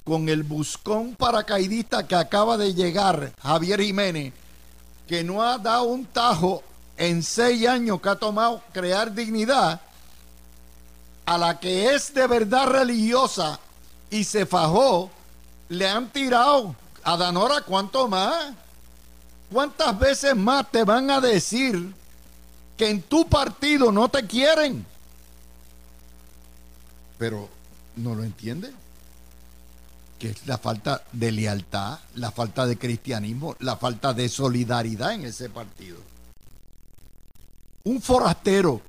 con 0.09 0.27
el 0.27 0.41
buscón 0.41 1.15
paracaidista 1.15 2.07
que 2.07 2.15
acaba 2.15 2.57
de 2.57 2.73
llegar, 2.73 3.31
Javier 3.43 3.79
Jiménez, 3.79 4.33
que 5.07 5.23
no 5.23 5.43
ha 5.43 5.59
dado 5.59 5.83
un 5.83 6.03
tajo 6.03 6.63
en 6.97 7.21
seis 7.21 7.67
años 7.67 8.01
que 8.01 8.09
ha 8.09 8.15
tomado 8.15 8.63
crear 8.73 9.13
dignidad, 9.13 9.79
a 11.27 11.37
la 11.37 11.59
que 11.59 11.93
es 11.93 12.11
de 12.11 12.25
verdad 12.25 12.65
religiosa 12.65 13.59
y 14.09 14.23
se 14.23 14.47
fajó, 14.47 15.11
le 15.69 15.87
han 15.87 16.09
tirado. 16.09 16.75
A 17.03 17.15
Danora, 17.15 17.61
¿cuánto 17.61 18.07
más? 18.07 18.51
¿Cuántas 19.53 19.97
veces 19.99 20.35
más 20.35 20.71
te 20.71 20.83
van 20.83 21.11
a 21.11 21.21
decir 21.21 21.93
que 22.75 22.89
en 22.89 23.03
tu 23.03 23.29
partido 23.29 23.91
no 23.91 24.09
te 24.09 24.25
quieren? 24.25 24.83
Pero 27.19 27.47
no 27.95 28.15
lo 28.15 28.23
entiende 28.23 28.73
que 30.19 30.31
es 30.31 30.45
la 30.45 30.57
falta 30.57 31.01
de 31.13 31.31
lealtad, 31.31 31.97
la 32.15 32.31
falta 32.31 32.67
de 32.67 32.77
cristianismo, 32.77 33.55
la 33.59 33.77
falta 33.77 34.13
de 34.13 34.27
solidaridad 34.27 35.13
en 35.13 35.25
ese 35.25 35.49
partido. 35.49 35.97
Un 37.85 38.01
forastero 38.01 38.81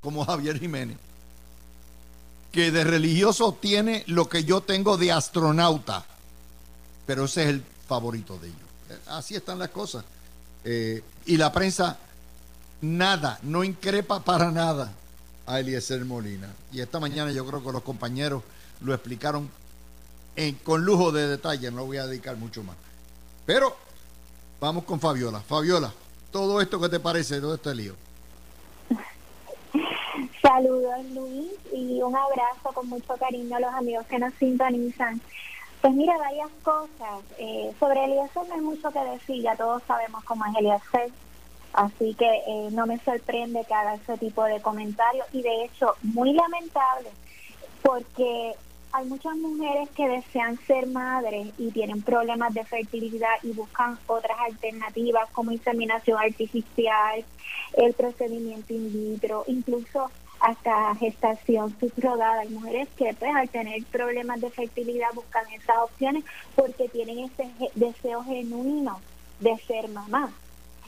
como 0.00 0.24
Javier 0.26 0.58
Jiménez, 0.58 0.98
que 2.50 2.72
de 2.72 2.84
religioso 2.84 3.56
tiene 3.58 4.02
lo 4.08 4.28
que 4.28 4.44
yo 4.44 4.60
tengo 4.60 4.98
de 4.98 5.12
astronauta, 5.12 6.04
pero 7.06 7.24
ese 7.24 7.44
es 7.44 7.48
el 7.50 7.64
favorito 7.86 8.38
de 8.38 8.48
ellos. 8.48 8.58
Así 9.06 9.36
están 9.36 9.60
las 9.60 9.70
cosas. 9.70 10.04
Eh, 10.64 11.02
y 11.26 11.36
la 11.36 11.52
prensa, 11.52 11.96
nada, 12.80 13.38
no 13.42 13.62
increpa 13.62 14.20
para 14.20 14.50
nada 14.50 14.92
a 15.46 15.60
Eliezer 15.60 16.04
Molina. 16.04 16.52
Y 16.72 16.80
esta 16.80 16.98
mañana 17.00 17.30
yo 17.32 17.46
creo 17.46 17.64
que 17.64 17.72
los 17.72 17.82
compañeros 17.82 18.42
lo 18.80 18.92
explicaron 18.92 19.48
con 20.64 20.84
lujo 20.84 21.12
de 21.12 21.28
detalle, 21.28 21.70
no 21.70 21.86
voy 21.86 21.98
a 21.98 22.06
dedicar 22.06 22.36
mucho 22.36 22.62
más. 22.62 22.76
Pero 23.44 23.76
vamos 24.60 24.84
con 24.84 25.00
Fabiola. 25.00 25.40
Fabiola, 25.40 25.92
todo 26.30 26.60
esto 26.60 26.80
que 26.80 26.88
te 26.88 27.00
parece, 27.00 27.40
todo 27.40 27.54
este 27.54 27.74
lío. 27.74 27.94
Saludos 30.40 31.04
Luis 31.14 31.52
y 31.72 32.02
un 32.02 32.16
abrazo 32.16 32.72
con 32.74 32.88
mucho 32.88 33.14
cariño 33.16 33.56
a 33.56 33.60
los 33.60 33.74
amigos 33.74 34.06
que 34.06 34.18
nos 34.18 34.34
sintonizan. 34.34 35.20
Pues 35.80 35.94
mira, 35.94 36.16
varias 36.18 36.50
cosas. 36.62 37.24
Eh, 37.38 37.72
sobre 37.78 38.04
Eliezer 38.04 38.48
no 38.48 38.54
hay 38.54 38.60
mucho 38.60 38.90
que 38.90 39.00
decir, 39.00 39.42
ya 39.42 39.56
todos 39.56 39.82
sabemos 39.86 40.22
cómo 40.24 40.44
es 40.46 40.56
Eliezer, 40.56 41.10
así 41.72 42.14
que 42.14 42.26
eh, 42.26 42.68
no 42.72 42.86
me 42.86 42.98
sorprende 43.00 43.64
que 43.66 43.74
haga 43.74 43.94
ese 43.94 44.18
tipo 44.18 44.44
de 44.44 44.60
comentarios 44.60 45.26
y 45.32 45.42
de 45.42 45.64
hecho 45.64 45.94
muy 46.02 46.32
lamentable 46.32 47.10
porque 47.82 48.54
hay 48.92 49.06
muchas 49.06 49.34
mujeres 49.36 49.88
que 49.96 50.06
desean 50.06 50.58
ser 50.66 50.86
madres 50.86 51.48
y 51.56 51.70
tienen 51.70 52.02
problemas 52.02 52.52
de 52.52 52.64
fertilidad 52.64 53.42
y 53.42 53.52
buscan 53.52 53.98
otras 54.06 54.38
alternativas 54.40 55.30
como 55.30 55.50
inseminación 55.50 56.18
artificial, 56.18 57.24
el 57.74 57.94
procedimiento 57.94 58.74
in 58.74 58.92
vitro, 58.92 59.44
incluso 59.46 60.10
hasta 60.40 60.94
gestación 60.96 61.74
subrogada. 61.80 62.40
Hay 62.40 62.50
mujeres 62.50 62.88
que 62.96 63.14
pues 63.18 63.34
al 63.34 63.48
tener 63.48 63.82
problemas 63.84 64.40
de 64.42 64.50
fertilidad 64.50 65.08
buscan 65.14 65.44
esas 65.52 65.78
opciones 65.78 66.24
porque 66.54 66.88
tienen 66.88 67.20
ese 67.20 67.50
deseo 67.74 68.22
genuino 68.24 69.00
de 69.40 69.56
ser 69.66 69.88
mamá. 69.88 70.30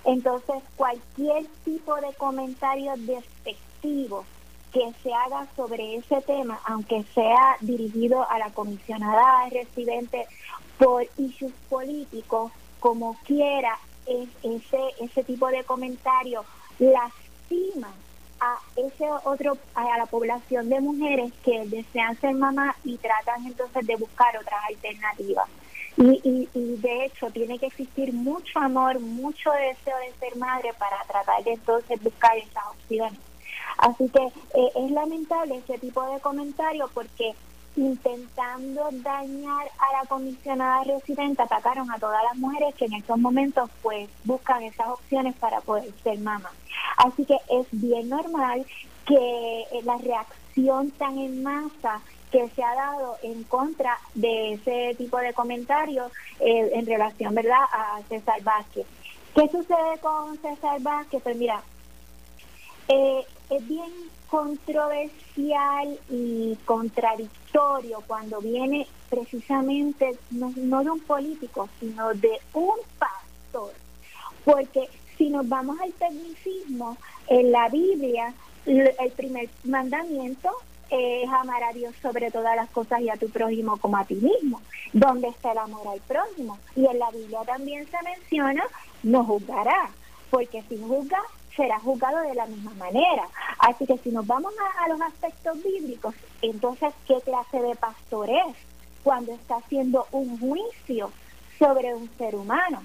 Entonces 0.05 0.63
cualquier 0.77 1.47
tipo 1.65 1.95
de 1.97 2.13
comentario 2.19 2.93
despectivo 2.99 4.27
que 4.75 4.93
se 5.05 5.15
haga 5.15 5.47
sobre 5.55 5.95
ese 5.95 6.21
tema, 6.23 6.61
aunque 6.65 7.05
sea 7.15 7.57
dirigido 7.61 8.29
a 8.29 8.41
la 8.41 8.51
comisionada 8.51 9.49
residente 9.49 10.27
por 10.79 11.07
issues 11.17 11.53
políticos, 11.71 12.51
como 12.81 13.17
quiera, 13.25 13.79
es 14.05 14.29
ese, 14.43 14.81
ese 15.01 15.23
tipo 15.23 15.47
de 15.47 15.63
comentario 15.63 16.45
lastima 16.81 17.95
a 18.41 18.59
ese 18.75 19.09
otro 19.25 19.57
a 19.77 19.97
la 19.97 20.07
población 20.07 20.69
de 20.69 20.81
mujeres 20.81 21.33
que 21.45 21.67
desean 21.67 22.21
ser 22.21 22.35
mamás 22.35 22.75
y 22.83 22.99
tratan 22.99 23.47
entonces 23.47 23.87
de 23.87 23.95
buscar 23.95 24.37
otras 24.37 24.61
alternativas. 24.69 25.49
Y, 25.97 26.21
y, 26.25 26.49
y, 26.53 26.77
de 26.79 27.05
hecho 27.05 27.31
tiene 27.31 27.61
que 27.61 27.67
existir 27.67 28.13
mucho 28.13 28.59
amor, 28.59 28.99
mucho 28.99 29.53
deseo 29.53 29.97
de 29.99 30.13
ser 30.19 30.37
madre 30.37 30.73
para 30.77 31.05
tratar 31.05 31.45
de 31.45 31.53
entonces 31.53 32.03
buscar 32.03 32.37
esas 32.37 32.65
opciones. 32.73 33.21
Así 33.79 34.09
que 34.09 34.21
eh, 34.21 34.71
es 34.77 34.91
lamentable 34.91 35.57
ese 35.57 35.79
tipo 35.79 36.03
de 36.13 36.21
comentario 36.21 36.89
porque 36.95 37.35
intentando 37.77 38.89
dañar 38.93 39.67
a 39.79 40.01
la 40.01 40.09
comisionada 40.09 40.85
residente 40.85 41.43
atacaron 41.43 41.91
a 41.91 41.99
todas 41.99 42.23
las 42.23 42.37
mujeres 42.37 42.75
que 42.77 42.85
en 42.85 42.95
estos 42.95 43.19
momentos 43.19 43.69
pues 43.83 44.09
buscan 44.25 44.63
esas 44.63 44.89
opciones 44.89 45.35
para 45.37 45.61
poder 45.61 45.91
ser 46.03 46.19
mamá. 46.19 46.51
Así 46.97 47.25
que 47.25 47.37
es 47.51 47.67
bien 47.73 48.09
normal 48.09 48.65
que 49.07 49.61
eh, 49.73 49.83
la 49.85 49.99
reacción 49.99 50.91
tan 50.93 51.19
en 51.19 51.43
masa 51.43 52.01
que 52.31 52.49
se 52.51 52.63
ha 52.65 52.75
dado 52.75 53.17
en 53.23 53.45
contra 53.45 53.99
de 54.15 54.55
ese 54.55 54.95
tipo 54.97 55.19
de 55.19 55.33
comentarios 55.33 56.11
eh, 56.41 56.71
en 56.73 56.87
relación 56.87 57.35
verdad 57.35 57.63
a 57.73 58.01
César 58.09 58.43
Vázquez. 58.43 58.87
¿Qué 59.35 59.49
sucede 59.49 59.99
con 60.01 60.37
César 60.39 60.81
Vázquez? 60.81 61.23
Pues 61.23 61.37
mira, 61.37 61.63
eh, 62.89 63.25
es 63.51 63.69
bien 63.69 63.91
controversial 64.29 65.99
y 66.11 66.57
contradictorio 66.65 68.03
cuando 68.07 68.41
viene 68.41 68.87
precisamente 69.09 70.19
no, 70.31 70.83
de 70.83 70.91
un 70.91 71.01
político, 71.01 71.69
sino 71.79 72.13
de 72.15 72.41
un 72.53 72.75
pastor. 72.99 73.73
Porque 74.45 74.89
si 75.17 75.31
nos 75.31 75.49
vamos 75.49 75.79
al 75.81 75.93
tecnicismo, 75.93 76.97
en 77.29 77.53
la 77.53 77.69
Biblia 77.69 78.35
el 78.67 79.13
primer 79.13 79.49
mandamiento 79.65 80.51
es 80.91 81.29
amar 81.29 81.63
a 81.65 81.73
Dios 81.73 81.95
sobre 82.01 82.31
todas 82.31 82.57
las 82.57 82.69
cosas 82.71 83.01
y 83.01 83.11
a 83.11 83.17
tu 83.17 83.29
prójimo 83.29 83.77
como 83.79 83.97
a 83.97 84.05
ti 84.05 84.15
mismo. 84.15 84.61
¿Dónde 84.93 85.29
está 85.29 85.53
el 85.53 85.59
amor 85.59 85.87
al 85.89 86.01
prójimo? 86.01 86.59
Y 86.77 86.87
en 86.87 86.99
la 86.99 87.11
Biblia 87.11 87.41
también 87.47 87.87
se 87.87 87.97
menciona, 88.03 88.65
no 89.03 89.25
juzgará, 89.25 89.91
porque 90.31 90.63
si 90.69 90.79
juzga, 90.79 91.21
será 91.57 91.79
juzgado 91.79 92.21
de 92.23 92.35
la 92.35 92.47
misma 92.47 92.73
manera. 92.75 93.29
Así 93.59 93.87
que 93.87 93.99
si 93.99 94.11
nos 94.11 94.27
vamos 94.27 94.53
a, 94.79 94.89
los 94.89 95.01
aspectos 95.01 95.63
bíblicos, 95.63 96.15
entonces, 96.43 96.93
¿qué 97.07 97.21
clase 97.21 97.61
de 97.61 97.75
pastor 97.77 98.29
es 98.31 98.57
cuando 99.03 99.33
está 99.33 99.57
haciendo 99.57 100.07
un 100.13 100.39
juicio 100.39 101.11
sobre 101.59 101.95
un 101.95 102.11
ser 102.19 102.35
humano? 102.35 102.83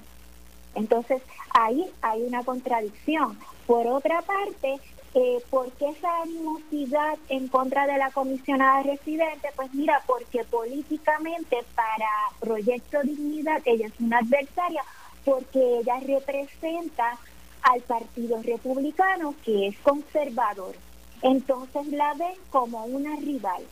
Entonces, 0.74 1.22
ahí 1.52 1.84
hay 2.02 2.22
una 2.22 2.44
contradicción. 2.44 3.38
Por 3.66 3.86
otra 3.86 4.22
parte, 4.22 4.80
eh, 5.14 5.42
¿por 5.50 5.72
qué 5.72 5.88
esa 5.88 6.22
animosidad 6.22 7.18
en 7.28 7.48
contra 7.48 7.86
de 7.86 7.98
la 7.98 8.10
comisionada 8.12 8.82
residente? 8.82 9.48
Pues 9.56 9.74
mira, 9.74 10.00
porque 10.06 10.44
políticamente 10.44 11.58
para 11.74 12.08
Proyecto 12.38 13.02
Dignidad 13.02 13.60
ella 13.64 13.88
es 13.88 14.00
una 14.00 14.18
adversaria 14.18 14.82
porque 15.24 15.80
ella 15.80 16.00
representa 16.00 17.18
al 17.62 17.80
Partido 17.82 18.42
Republicano 18.42 19.34
que 19.44 19.68
es 19.68 19.78
conservador. 19.78 20.74
Entonces 21.22 21.88
la 21.88 22.14
ven 22.14 22.34
como 22.50 22.84
una 22.84 23.16
rival. 23.16 23.62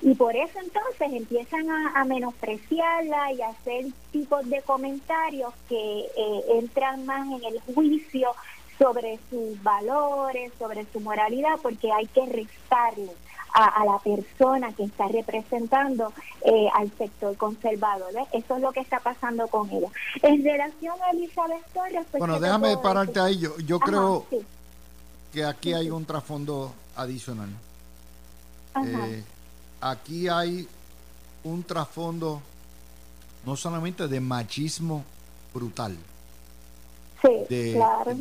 Y 0.00 0.14
por 0.14 0.34
eso 0.34 0.58
entonces 0.58 1.12
empiezan 1.12 1.68
a, 1.70 2.04
menospreciarla 2.04 3.32
y 3.32 3.42
a 3.42 3.48
hacer 3.48 3.86
tipos 4.10 4.48
de 4.48 4.62
comentarios 4.62 5.52
que 5.68 6.00
eh, 6.00 6.44
entran 6.54 7.04
más 7.04 7.26
en 7.26 7.44
el 7.44 7.60
juicio 7.74 8.30
sobre 8.78 9.18
sus 9.28 9.62
valores, 9.62 10.52
sobre 10.58 10.86
su 10.92 11.00
moralidad, 11.00 11.58
porque 11.62 11.92
hay 11.92 12.06
que 12.06 12.24
restarle 12.24 13.12
a, 13.52 13.84
la 13.84 13.98
persona 13.98 14.72
que 14.72 14.84
está 14.84 15.08
representando 15.08 16.12
eh, 16.42 16.68
al 16.74 16.90
sector 16.96 17.36
conservador. 17.36 18.12
Eso 18.32 18.56
es 18.56 18.62
lo 18.62 18.72
que 18.72 18.80
está 18.80 19.00
pasando 19.00 19.46
con 19.48 19.70
ella. 19.70 19.88
En 20.22 20.42
relación 20.42 20.94
a 21.02 21.10
Elizabeth 21.10 21.64
Torres... 21.72 22.06
Pues, 22.10 22.18
bueno, 22.18 22.40
déjame 22.40 22.76
pararte 22.78 23.20
ahí. 23.20 23.38
Yo, 23.38 23.58
yo 23.58 23.78
creo 23.78 24.26
que 25.32 25.44
aquí 25.44 25.72
hay 25.72 25.90
un 25.90 26.04
trasfondo 26.04 26.72
adicional. 26.96 27.50
Eh, 28.84 29.22
aquí 29.80 30.28
hay 30.28 30.66
un 31.44 31.62
trasfondo 31.64 32.40
no 33.44 33.56
solamente 33.56 34.08
de 34.08 34.20
machismo 34.20 35.04
brutal, 35.52 35.96
sí, 37.20 37.72
claro 37.74 38.14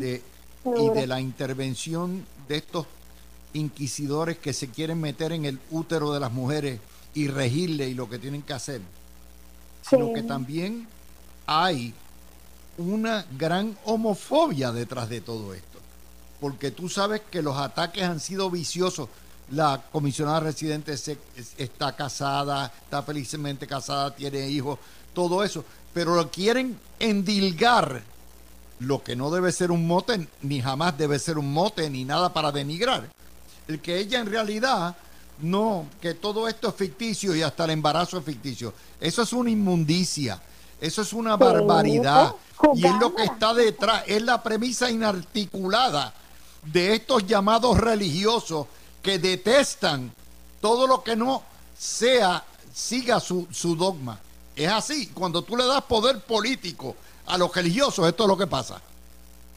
y 0.65 0.89
de 0.89 1.07
la 1.07 1.19
intervención 1.19 2.25
de 2.47 2.57
estos 2.57 2.85
inquisidores 3.53 4.37
que 4.37 4.53
se 4.53 4.69
quieren 4.69 4.99
meter 4.99 5.31
en 5.31 5.45
el 5.45 5.59
útero 5.71 6.13
de 6.13 6.19
las 6.19 6.31
mujeres 6.31 6.79
y 7.13 7.27
regirle 7.27 7.89
y 7.89 7.93
lo 7.93 8.09
que 8.09 8.19
tienen 8.19 8.41
que 8.41 8.53
hacer, 8.53 8.81
sino 9.87 10.13
que 10.13 10.23
también 10.23 10.87
hay 11.45 11.93
una 12.77 13.25
gran 13.37 13.77
homofobia 13.85 14.71
detrás 14.71 15.09
de 15.09 15.21
todo 15.21 15.53
esto, 15.53 15.79
porque 16.39 16.71
tú 16.71 16.89
sabes 16.89 17.21
que 17.29 17.41
los 17.41 17.57
ataques 17.57 18.03
han 18.03 18.19
sido 18.19 18.49
viciosos. 18.49 19.09
La 19.51 19.83
comisionada 19.91 20.39
residente 20.39 20.95
está 21.57 21.95
casada, 21.95 22.71
está 22.85 23.03
felizmente 23.03 23.67
casada, 23.67 24.15
tiene 24.15 24.47
hijos, 24.47 24.79
todo 25.13 25.43
eso, 25.43 25.65
pero 25.93 26.15
lo 26.15 26.31
quieren 26.31 26.79
endilgar 26.99 28.01
lo 28.79 29.03
que 29.03 29.15
no 29.15 29.29
debe 29.29 29.51
ser 29.51 29.71
un 29.71 29.85
mote, 29.85 30.27
ni 30.41 30.61
jamás 30.61 30.97
debe 30.97 31.19
ser 31.19 31.37
un 31.37 31.51
mote, 31.51 31.89
ni 31.89 32.05
nada 32.05 32.33
para 32.33 32.51
denigrar. 32.51 33.09
El 33.67 33.81
que 33.81 33.99
ella 33.99 34.19
en 34.19 34.27
realidad 34.27 34.95
no, 35.41 35.87
que 35.99 36.13
todo 36.13 36.47
esto 36.47 36.69
es 36.69 36.75
ficticio 36.75 37.35
y 37.35 37.41
hasta 37.41 37.65
el 37.65 37.71
embarazo 37.71 38.17
es 38.17 38.25
ficticio. 38.25 38.73
Eso 38.99 39.21
es 39.23 39.33
una 39.33 39.49
inmundicia, 39.49 40.41
eso 40.79 41.01
es 41.01 41.13
una 41.13 41.35
barbaridad. 41.35 42.35
Y 42.75 42.85
es 42.85 42.95
lo 42.99 43.15
que 43.15 43.23
está 43.23 43.53
detrás, 43.53 44.03
es 44.05 44.21
la 44.21 44.43
premisa 44.43 44.89
inarticulada 44.89 46.13
de 46.63 46.93
estos 46.93 47.25
llamados 47.25 47.77
religiosos 47.77 48.67
que 49.01 49.17
detestan 49.17 50.13
todo 50.59 50.85
lo 50.85 51.03
que 51.03 51.15
no 51.15 51.43
sea, 51.77 52.43
siga 52.71 53.19
su, 53.19 53.47
su 53.51 53.75
dogma. 53.75 54.19
Es 54.55 54.69
así, 54.69 55.07
cuando 55.07 55.41
tú 55.41 55.57
le 55.57 55.65
das 55.65 55.81
poder 55.83 56.19
político 56.19 56.95
a 57.25 57.37
los 57.37 57.53
religiosos, 57.55 58.07
esto 58.07 58.23
es 58.23 58.27
lo 58.27 58.37
que 58.37 58.45
pasa. 58.45 58.79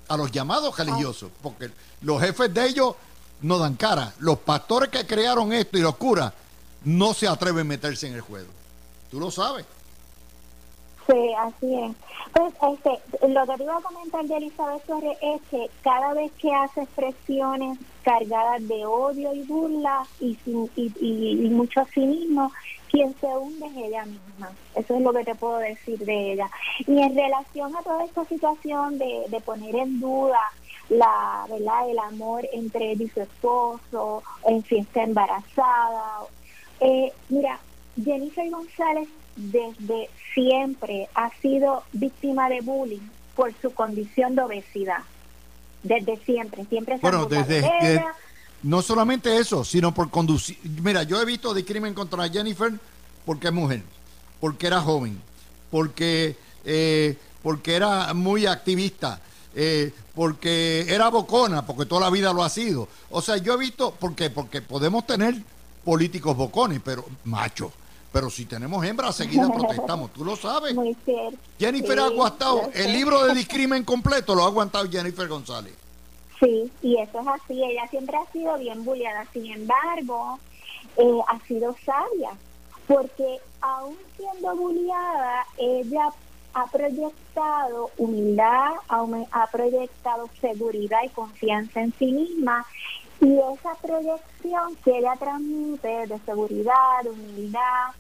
A 0.09 0.17
los 0.17 0.31
llamados 0.33 0.77
religiosos, 0.79 1.31
porque 1.43 1.71
los 2.01 2.21
jefes 2.23 2.53
de 2.55 2.67
ellos 2.67 2.95
no 3.43 3.59
dan 3.59 3.75
cara. 3.75 4.13
Los 4.19 4.39
pastores 4.39 4.89
que 4.89 5.07
crearon 5.07 5.53
esto 5.53 5.79
y 5.79 5.83
los 5.83 5.97
curas 5.97 6.33
no 6.85 7.15
se 7.15 7.29
atreven 7.29 7.63
a 7.63 7.65
meterse 7.65 8.07
en 8.07 8.15
el 8.15 8.21
juego. 8.21 8.49
Tú 9.11 9.21
lo 9.21 9.31
sabes. 9.31 9.65
Sí, 11.07 11.35
así 11.39 11.75
es. 11.83 11.93
Pues 12.33 12.55
este, 12.73 13.29
lo 13.29 13.47
que 13.47 13.57
te 13.57 13.63
iba 13.65 13.77
a 13.77 13.81
comentar 13.83 14.25
de 14.25 14.37
Elizabeth 14.37 14.85
Torres 14.87 15.19
es 15.21 15.41
que 15.51 15.71
cada 15.83 16.15
vez 16.15 16.33
que 16.39 16.53
hace 16.53 16.83
expresiones 16.83 17.79
cargadas 18.03 18.67
de 18.67 18.87
odio 18.87 19.35
y 19.35 19.43
burla 19.43 20.07
y, 20.19 20.39
y, 20.47 20.93
y, 21.01 21.47
y 21.47 21.51
mucho 21.51 21.85
cinismo, 21.93 22.51
quien 22.91 23.15
se 23.21 23.27
hunde 23.27 23.67
es 23.67 23.77
ella 23.77 24.05
misma. 24.07 24.51
Eso 24.75 24.95
es 24.97 25.03
lo 25.03 25.13
que 25.13 25.25
te 25.25 25.35
puedo 25.35 25.59
decir 25.59 25.99
de 25.99 26.33
ella. 26.33 26.51
Y 26.87 26.99
en 26.99 27.15
relación 27.15 27.77
a 27.77 27.83
toda 27.83 28.05
esta 28.05 28.25
situación 28.25 28.99
de, 28.99 29.25
de 29.29 29.41
poner 29.41 29.77
en 29.77 30.01
duda 30.01 30.41
la 30.89 31.47
verdad 31.49 31.91
el 31.91 31.99
amor 31.99 32.47
entre 32.53 32.93
él 32.93 33.03
y 33.03 33.09
su 33.09 33.21
esposo, 33.21 34.23
en 34.47 34.65
si 34.65 34.79
está 34.79 35.03
embarazada. 35.03 36.21
Eh, 36.81 37.13
mira, 37.29 37.59
Jennifer 38.03 38.51
González 38.51 39.09
desde 39.37 40.11
siempre 40.33 41.09
ha 41.15 41.31
sido 41.41 41.83
víctima 41.93 42.49
de 42.49 42.61
bullying 42.61 43.09
por 43.35 43.53
su 43.61 43.73
condición 43.73 44.35
de 44.35 44.43
obesidad. 44.43 45.03
Desde 45.83 46.17
siempre, 46.25 46.65
siempre 46.67 46.97
se 46.97 47.01
Bueno, 47.01 47.27
desde, 47.27 48.03
no 48.63 48.81
solamente 48.81 49.37
eso, 49.39 49.65
sino 49.65 49.93
por 49.93 50.11
conducir. 50.11 50.57
Mira, 50.83 51.03
yo 51.03 51.21
he 51.21 51.25
visto 51.25 51.53
de 51.53 51.65
crimen 51.65 51.95
contra 51.95 52.29
Jennifer 52.29 52.73
porque 53.27 53.49
es 53.49 53.53
mujer, 53.53 53.83
porque 54.41 54.67
era 54.67 54.81
joven, 54.81 55.21
porque, 55.71 56.37
eh, 56.65 57.17
porque 57.43 57.75
era 57.75 58.15
muy 58.15 58.47
activista, 58.47 59.21
eh, 59.55 59.93
porque 60.15 60.87
era 60.89 61.09
bocona, 61.09 61.67
porque 61.67 61.87
toda 61.87 62.03
la 62.03 62.11
vida 62.11 62.33
lo 62.33 62.45
ha 62.45 62.49
sido. 62.49 62.89
O 63.11 63.21
sea, 63.21 63.37
yo 63.37 63.55
he 63.55 63.59
visto, 63.59 63.93
¿por 63.93 64.15
qué? 64.15 64.31
Porque 64.31 64.63
podemos 64.63 65.07
tener 65.07 65.35
políticos 65.85 66.37
bocones, 66.37 66.81
pero 66.85 67.05
machos. 67.25 67.73
Pero 68.13 68.31
si 68.31 68.45
tenemos 68.45 68.85
hembras, 68.85 69.17
seguidas 69.17 69.51
protestamos. 69.51 70.13
Tú 70.13 70.25
lo 70.25 70.37
sabes. 70.37 70.77
Jennifer 71.59 71.99
ha 71.99 72.05
aguantado 72.05 72.71
el 72.73 72.93
libro 72.93 73.25
de 73.25 73.35
discrimen 73.35 73.83
completo, 73.83 74.37
lo 74.37 74.45
ha 74.45 74.47
aguantado 74.47 74.89
Jennifer 74.89 75.27
González. 75.27 75.75
Sí, 76.39 76.71
y 76.81 76.97
eso 76.99 77.21
es 77.21 77.27
así. 77.27 77.61
Ella 77.63 77.89
siempre 77.89 78.17
ha 78.17 78.33
sido 78.33 78.57
bien 78.59 78.85
bulliada. 78.85 79.27
Sin 79.33 79.47
embargo, 79.47 80.39
eh, 80.97 81.21
ha 81.27 81.41
sido 81.47 81.75
sabia, 81.85 82.31
porque 82.87 83.39
aún 83.61 83.97
siendo 84.17 84.55
bulliada, 84.55 85.45
ella 85.59 86.13
ha 86.55 86.67
proyectado 86.67 87.91
humildad, 87.99 88.73
ha 88.89 89.47
proyectado 89.49 90.29
seguridad 90.41 91.01
y 91.05 91.09
confianza 91.11 91.81
en 91.81 91.93
sí 91.99 92.07
misma. 92.07 92.65
Y 93.21 93.39
esa 93.39 93.75
proyección 93.81 94.77
que 94.85 94.99
ella 94.99 95.15
transmite 95.19 96.07
de 96.07 96.19
seguridad, 96.21 97.03
de 97.03 97.11
humildad, 97.11 97.91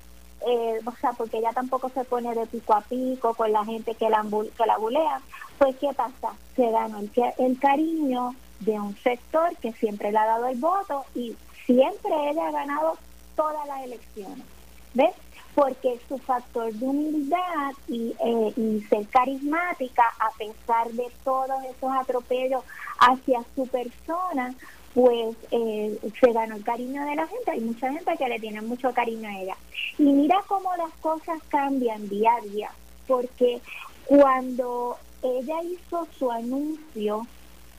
eh, 0.46 0.80
o 0.84 0.92
sea, 1.00 1.12
porque 1.12 1.38
ella 1.38 1.52
tampoco 1.52 1.88
se 1.88 2.04
pone 2.04 2.34
de 2.34 2.46
pico 2.46 2.74
a 2.74 2.80
pico 2.82 3.34
con 3.34 3.52
la 3.52 3.64
gente 3.64 3.94
que 3.94 4.10
la, 4.10 4.24
la 4.66 4.78
bulea, 4.78 5.20
pues 5.58 5.76
¿qué 5.76 5.88
pasa? 5.94 6.34
Se 6.54 6.70
ganó 6.70 6.98
el, 6.98 7.10
el 7.38 7.58
cariño 7.58 8.34
de 8.60 8.78
un 8.78 8.96
sector 8.96 9.56
que 9.56 9.72
siempre 9.72 10.12
le 10.12 10.18
ha 10.18 10.26
dado 10.26 10.46
el 10.46 10.58
voto 10.58 11.04
y 11.14 11.36
siempre 11.64 12.30
ella 12.30 12.48
ha 12.48 12.52
ganado 12.52 12.98
todas 13.36 13.66
las 13.66 13.82
elecciones, 13.84 14.44
¿ves? 14.92 15.14
Porque 15.54 16.00
su 16.08 16.18
factor 16.18 16.72
de 16.72 16.86
humildad 16.86 17.72
y, 17.88 18.14
eh, 18.24 18.52
y 18.56 18.80
ser 18.88 19.06
carismática, 19.08 20.02
a 20.18 20.30
pesar 20.36 20.90
de 20.90 21.06
todos 21.22 21.64
esos 21.64 21.92
atropellos 21.92 22.64
hacia 22.98 23.44
su 23.54 23.66
persona, 23.68 24.54
pues 24.94 25.36
eh, 25.50 25.98
se 26.20 26.32
ganó 26.32 26.54
el 26.56 26.64
cariño 26.64 27.04
de 27.04 27.16
la 27.16 27.26
gente. 27.26 27.50
Hay 27.50 27.60
mucha 27.60 27.92
gente 27.92 28.16
que 28.16 28.28
le 28.28 28.38
tiene 28.38 28.62
mucho 28.62 28.92
cariño 28.92 29.28
a 29.28 29.40
ella. 29.40 29.56
Y 29.98 30.04
mira 30.04 30.36
cómo 30.46 30.74
las 30.76 30.92
cosas 31.00 31.40
cambian 31.48 32.08
día 32.08 32.34
a 32.34 32.40
día, 32.40 32.70
porque 33.06 33.60
cuando 34.06 34.96
ella 35.22 35.62
hizo 35.62 36.06
su 36.16 36.30
anuncio 36.30 37.26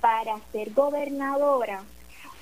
para 0.02 0.38
ser 0.52 0.74
gobernadora, 0.74 1.84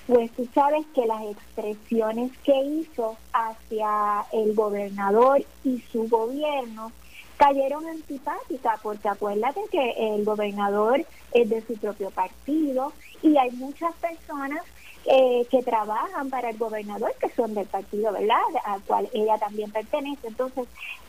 pues 0.07 0.31
tú 0.31 0.47
sabes 0.53 0.85
que 0.93 1.05
las 1.05 1.23
expresiones 1.23 2.31
que 2.43 2.59
hizo 2.61 3.15
hacia 3.31 4.25
el 4.31 4.53
gobernador 4.53 5.43
y 5.63 5.81
su 5.91 6.07
gobierno 6.09 6.91
cayeron 7.37 7.87
antipáticas, 7.87 8.79
porque 8.81 9.09
acuérdate 9.09 9.61
que 9.71 10.15
el 10.15 10.23
gobernador 10.23 11.05
es 11.33 11.49
de 11.49 11.61
su 11.61 11.77
propio 11.77 12.09
partido 12.11 12.93
y 13.21 13.37
hay 13.37 13.51
muchas 13.51 13.93
personas 13.95 14.61
eh, 15.05 15.45
que 15.49 15.63
trabajan 15.63 16.29
para 16.29 16.49
el 16.49 16.57
gobernador, 16.57 17.13
que 17.19 17.29
son 17.29 17.53
del 17.53 17.65
partido, 17.67 18.11
¿verdad?, 18.13 18.37
al 18.63 18.81
cual 18.83 19.09
ella 19.13 19.37
también 19.37 19.71
pertenece. 19.71 20.27
Entonces, 20.27 20.65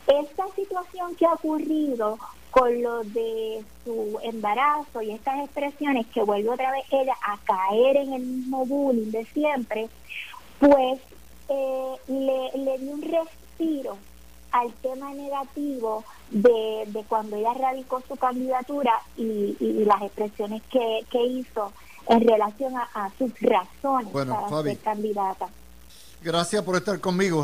esta 0.07 0.47
situación 0.55 1.15
que 1.15 1.25
ha 1.25 1.33
ocurrido 1.33 2.17
con 2.55 2.81
lo 2.81 3.03
de 3.03 3.65
su 3.83 4.17
embarazo 4.23 5.01
y 5.01 5.11
estas 5.11 5.43
expresiones 5.43 6.07
que 6.07 6.23
vuelve 6.23 6.49
otra 6.49 6.71
vez 6.71 6.85
ella 6.89 7.13
a 7.21 7.37
caer 7.39 7.97
en 7.97 8.13
el 8.13 8.21
mismo 8.21 8.65
bullying 8.65 9.11
de 9.11 9.25
siempre, 9.25 9.89
pues 10.59 11.01
eh, 11.49 11.95
le, 12.07 12.63
le 12.63 12.77
dio 12.77 12.93
un 12.93 13.01
respiro 13.01 13.97
al 14.51 14.71
tema 14.75 15.13
negativo 15.13 16.05
de, 16.31 16.85
de 16.87 17.03
cuando 17.09 17.35
ella 17.35 17.53
radicó 17.55 18.01
su 18.07 18.15
candidatura 18.15 19.01
y, 19.17 19.57
y 19.59 19.83
las 19.83 20.01
expresiones 20.03 20.61
que, 20.71 21.05
que 21.11 21.25
hizo 21.25 21.73
en 22.07 22.25
relación 22.25 22.73
a, 22.77 23.11
sus 23.17 23.31
razones 23.41 24.13
para 24.13 24.63
ser 24.63 24.77
candidata. 24.77 25.49
Gracias 26.21 26.63
por 26.63 26.77
estar 26.77 27.01
conmigo. 27.01 27.43